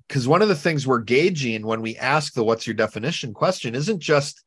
because 0.08 0.28
one 0.28 0.42
of 0.42 0.48
the 0.48 0.56
things 0.56 0.88
we're 0.88 1.00
gauging 1.00 1.66
when 1.66 1.82
we 1.82 1.98
ask 1.98 2.34
the 2.34 2.44
what's 2.44 2.66
your 2.66 2.76
definition 2.76 3.34
question 3.34 3.76
isn't 3.76 4.00
just 4.00 4.44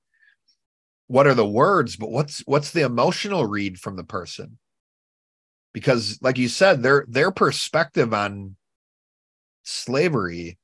what 1.06 1.26
are 1.26 1.34
the 1.34 1.46
words 1.46 1.96
but 1.96 2.10
what's 2.10 2.40
what's 2.46 2.70
the 2.70 2.82
emotional 2.82 3.44
read 3.44 3.78
from 3.78 3.96
the 3.96 4.04
person 4.04 4.58
because 5.74 6.18
like 6.22 6.38
you 6.38 6.48
said 6.48 6.82
their 6.82 7.04
their 7.08 7.30
perspective 7.30 8.14
on 8.14 8.56
slavery 9.64 10.58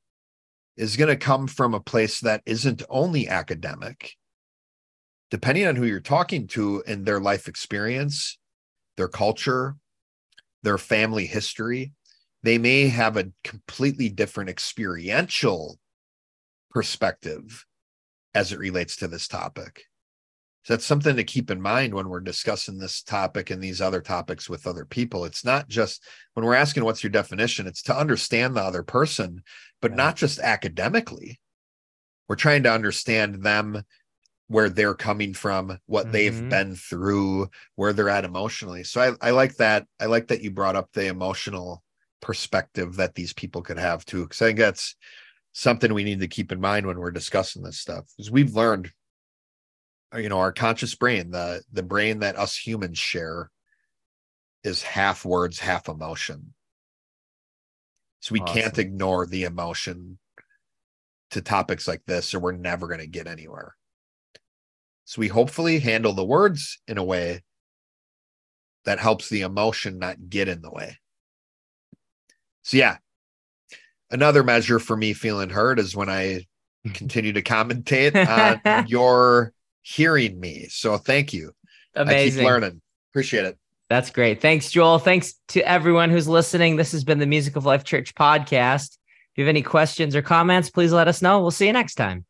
is 0.76 0.96
going 0.96 1.08
to 1.08 1.16
come 1.16 1.46
from 1.46 1.74
a 1.74 1.80
place 1.80 2.20
that 2.20 2.42
isn't 2.44 2.82
only 2.90 3.28
academic. 3.28 4.14
Depending 5.30 5.66
on 5.66 5.76
who 5.76 5.84
you're 5.84 6.00
talking 6.00 6.46
to 6.48 6.82
and 6.86 7.04
their 7.04 7.20
life 7.20 7.48
experience, 7.48 8.38
their 8.96 9.08
culture, 9.08 9.76
their 10.62 10.78
family 10.78 11.26
history, 11.26 11.92
they 12.46 12.58
may 12.58 12.86
have 12.86 13.16
a 13.16 13.32
completely 13.42 14.08
different 14.08 14.48
experiential 14.48 15.78
perspective 16.70 17.66
as 18.34 18.52
it 18.52 18.58
relates 18.60 18.96
to 18.96 19.08
this 19.08 19.26
topic. 19.26 19.82
So 20.62 20.74
that's 20.74 20.84
something 20.84 21.16
to 21.16 21.24
keep 21.24 21.50
in 21.50 21.60
mind 21.60 21.92
when 21.92 22.08
we're 22.08 22.20
discussing 22.20 22.78
this 22.78 23.02
topic 23.02 23.50
and 23.50 23.60
these 23.60 23.80
other 23.80 24.00
topics 24.00 24.48
with 24.48 24.66
other 24.66 24.84
people. 24.84 25.24
It's 25.24 25.44
not 25.44 25.68
just 25.68 26.04
when 26.34 26.46
we're 26.46 26.54
asking 26.54 26.84
what's 26.84 27.02
your 27.02 27.10
definition, 27.10 27.66
it's 27.66 27.82
to 27.82 27.98
understand 27.98 28.54
the 28.54 28.62
other 28.62 28.84
person, 28.84 29.42
but 29.82 29.90
right. 29.90 29.96
not 29.96 30.14
just 30.14 30.38
academically. 30.38 31.40
We're 32.28 32.36
trying 32.36 32.62
to 32.62 32.72
understand 32.72 33.42
them, 33.42 33.82
where 34.48 34.68
they're 34.68 34.94
coming 34.94 35.34
from, 35.34 35.78
what 35.86 36.04
mm-hmm. 36.04 36.12
they've 36.12 36.48
been 36.48 36.76
through, 36.76 37.48
where 37.74 37.92
they're 37.92 38.08
at 38.08 38.24
emotionally. 38.24 38.84
So 38.84 39.00
I, 39.00 39.28
I 39.28 39.30
like 39.30 39.56
that. 39.56 39.86
I 39.98 40.06
like 40.06 40.28
that 40.28 40.42
you 40.42 40.52
brought 40.52 40.76
up 40.76 40.90
the 40.92 41.06
emotional 41.06 41.82
perspective 42.20 42.96
that 42.96 43.14
these 43.14 43.32
people 43.32 43.62
could 43.62 43.78
have 43.78 44.04
too. 44.04 44.22
Because 44.22 44.42
I 44.42 44.46
think 44.46 44.58
that's 44.58 44.96
something 45.52 45.92
we 45.92 46.04
need 46.04 46.20
to 46.20 46.28
keep 46.28 46.52
in 46.52 46.60
mind 46.60 46.86
when 46.86 46.98
we're 46.98 47.10
discussing 47.10 47.62
this 47.62 47.78
stuff. 47.78 48.04
Because 48.16 48.30
we've 48.30 48.54
learned 48.54 48.90
uh, 50.14 50.18
you 50.18 50.28
know 50.28 50.38
our 50.38 50.52
conscious 50.52 50.94
brain 50.94 51.30
the 51.30 51.62
the 51.72 51.82
brain 51.82 52.20
that 52.20 52.38
us 52.38 52.56
humans 52.56 52.98
share 52.98 53.50
is 54.62 54.82
half 54.82 55.24
words 55.24 55.58
half 55.58 55.88
emotion 55.88 56.54
so 58.20 58.32
we 58.32 58.40
awesome. 58.40 58.54
can't 58.54 58.78
ignore 58.78 59.26
the 59.26 59.44
emotion 59.44 60.18
to 61.30 61.40
topics 61.40 61.88
like 61.88 62.02
this 62.06 62.34
or 62.34 62.40
we're 62.40 62.52
never 62.52 62.86
going 62.86 63.00
to 63.00 63.06
get 63.06 63.26
anywhere 63.26 63.74
so 65.04 65.20
we 65.20 65.28
hopefully 65.28 65.80
handle 65.80 66.12
the 66.12 66.24
words 66.24 66.80
in 66.86 66.98
a 66.98 67.04
way 67.04 67.42
that 68.84 69.00
helps 69.00 69.28
the 69.28 69.40
emotion 69.40 69.98
not 69.98 70.28
get 70.28 70.48
in 70.48 70.62
the 70.62 70.70
way 70.70 70.96
so 72.66 72.76
yeah 72.76 72.96
another 74.10 74.42
measure 74.42 74.78
for 74.78 74.96
me 74.96 75.12
feeling 75.12 75.50
heard 75.50 75.78
is 75.78 75.96
when 75.96 76.08
i 76.08 76.44
continue 76.92 77.32
to 77.32 77.42
commentate 77.42 78.14
on 78.14 78.86
your 78.88 79.52
hearing 79.86 80.38
me. 80.40 80.66
So 80.68 80.98
thank 80.98 81.32
you. 81.32 81.52
Amazing. 81.94 82.40
I 82.40 82.42
keep 82.42 82.46
learning. 82.46 82.82
Appreciate 83.12 83.44
it. 83.44 83.58
That's 83.88 84.10
great. 84.10 84.40
Thanks, 84.40 84.70
Joel. 84.70 84.98
Thanks 84.98 85.34
to 85.48 85.66
everyone 85.66 86.10
who's 86.10 86.26
listening. 86.26 86.74
This 86.74 86.90
has 86.90 87.04
been 87.04 87.20
the 87.20 87.26
Music 87.26 87.54
of 87.54 87.64
Life 87.64 87.84
Church 87.84 88.14
podcast. 88.14 88.94
If 88.94 89.38
you 89.38 89.44
have 89.44 89.48
any 89.48 89.62
questions 89.62 90.16
or 90.16 90.22
comments, 90.22 90.70
please 90.70 90.92
let 90.92 91.06
us 91.06 91.22
know. 91.22 91.40
We'll 91.40 91.52
see 91.52 91.66
you 91.66 91.72
next 91.72 91.94
time. 91.94 92.25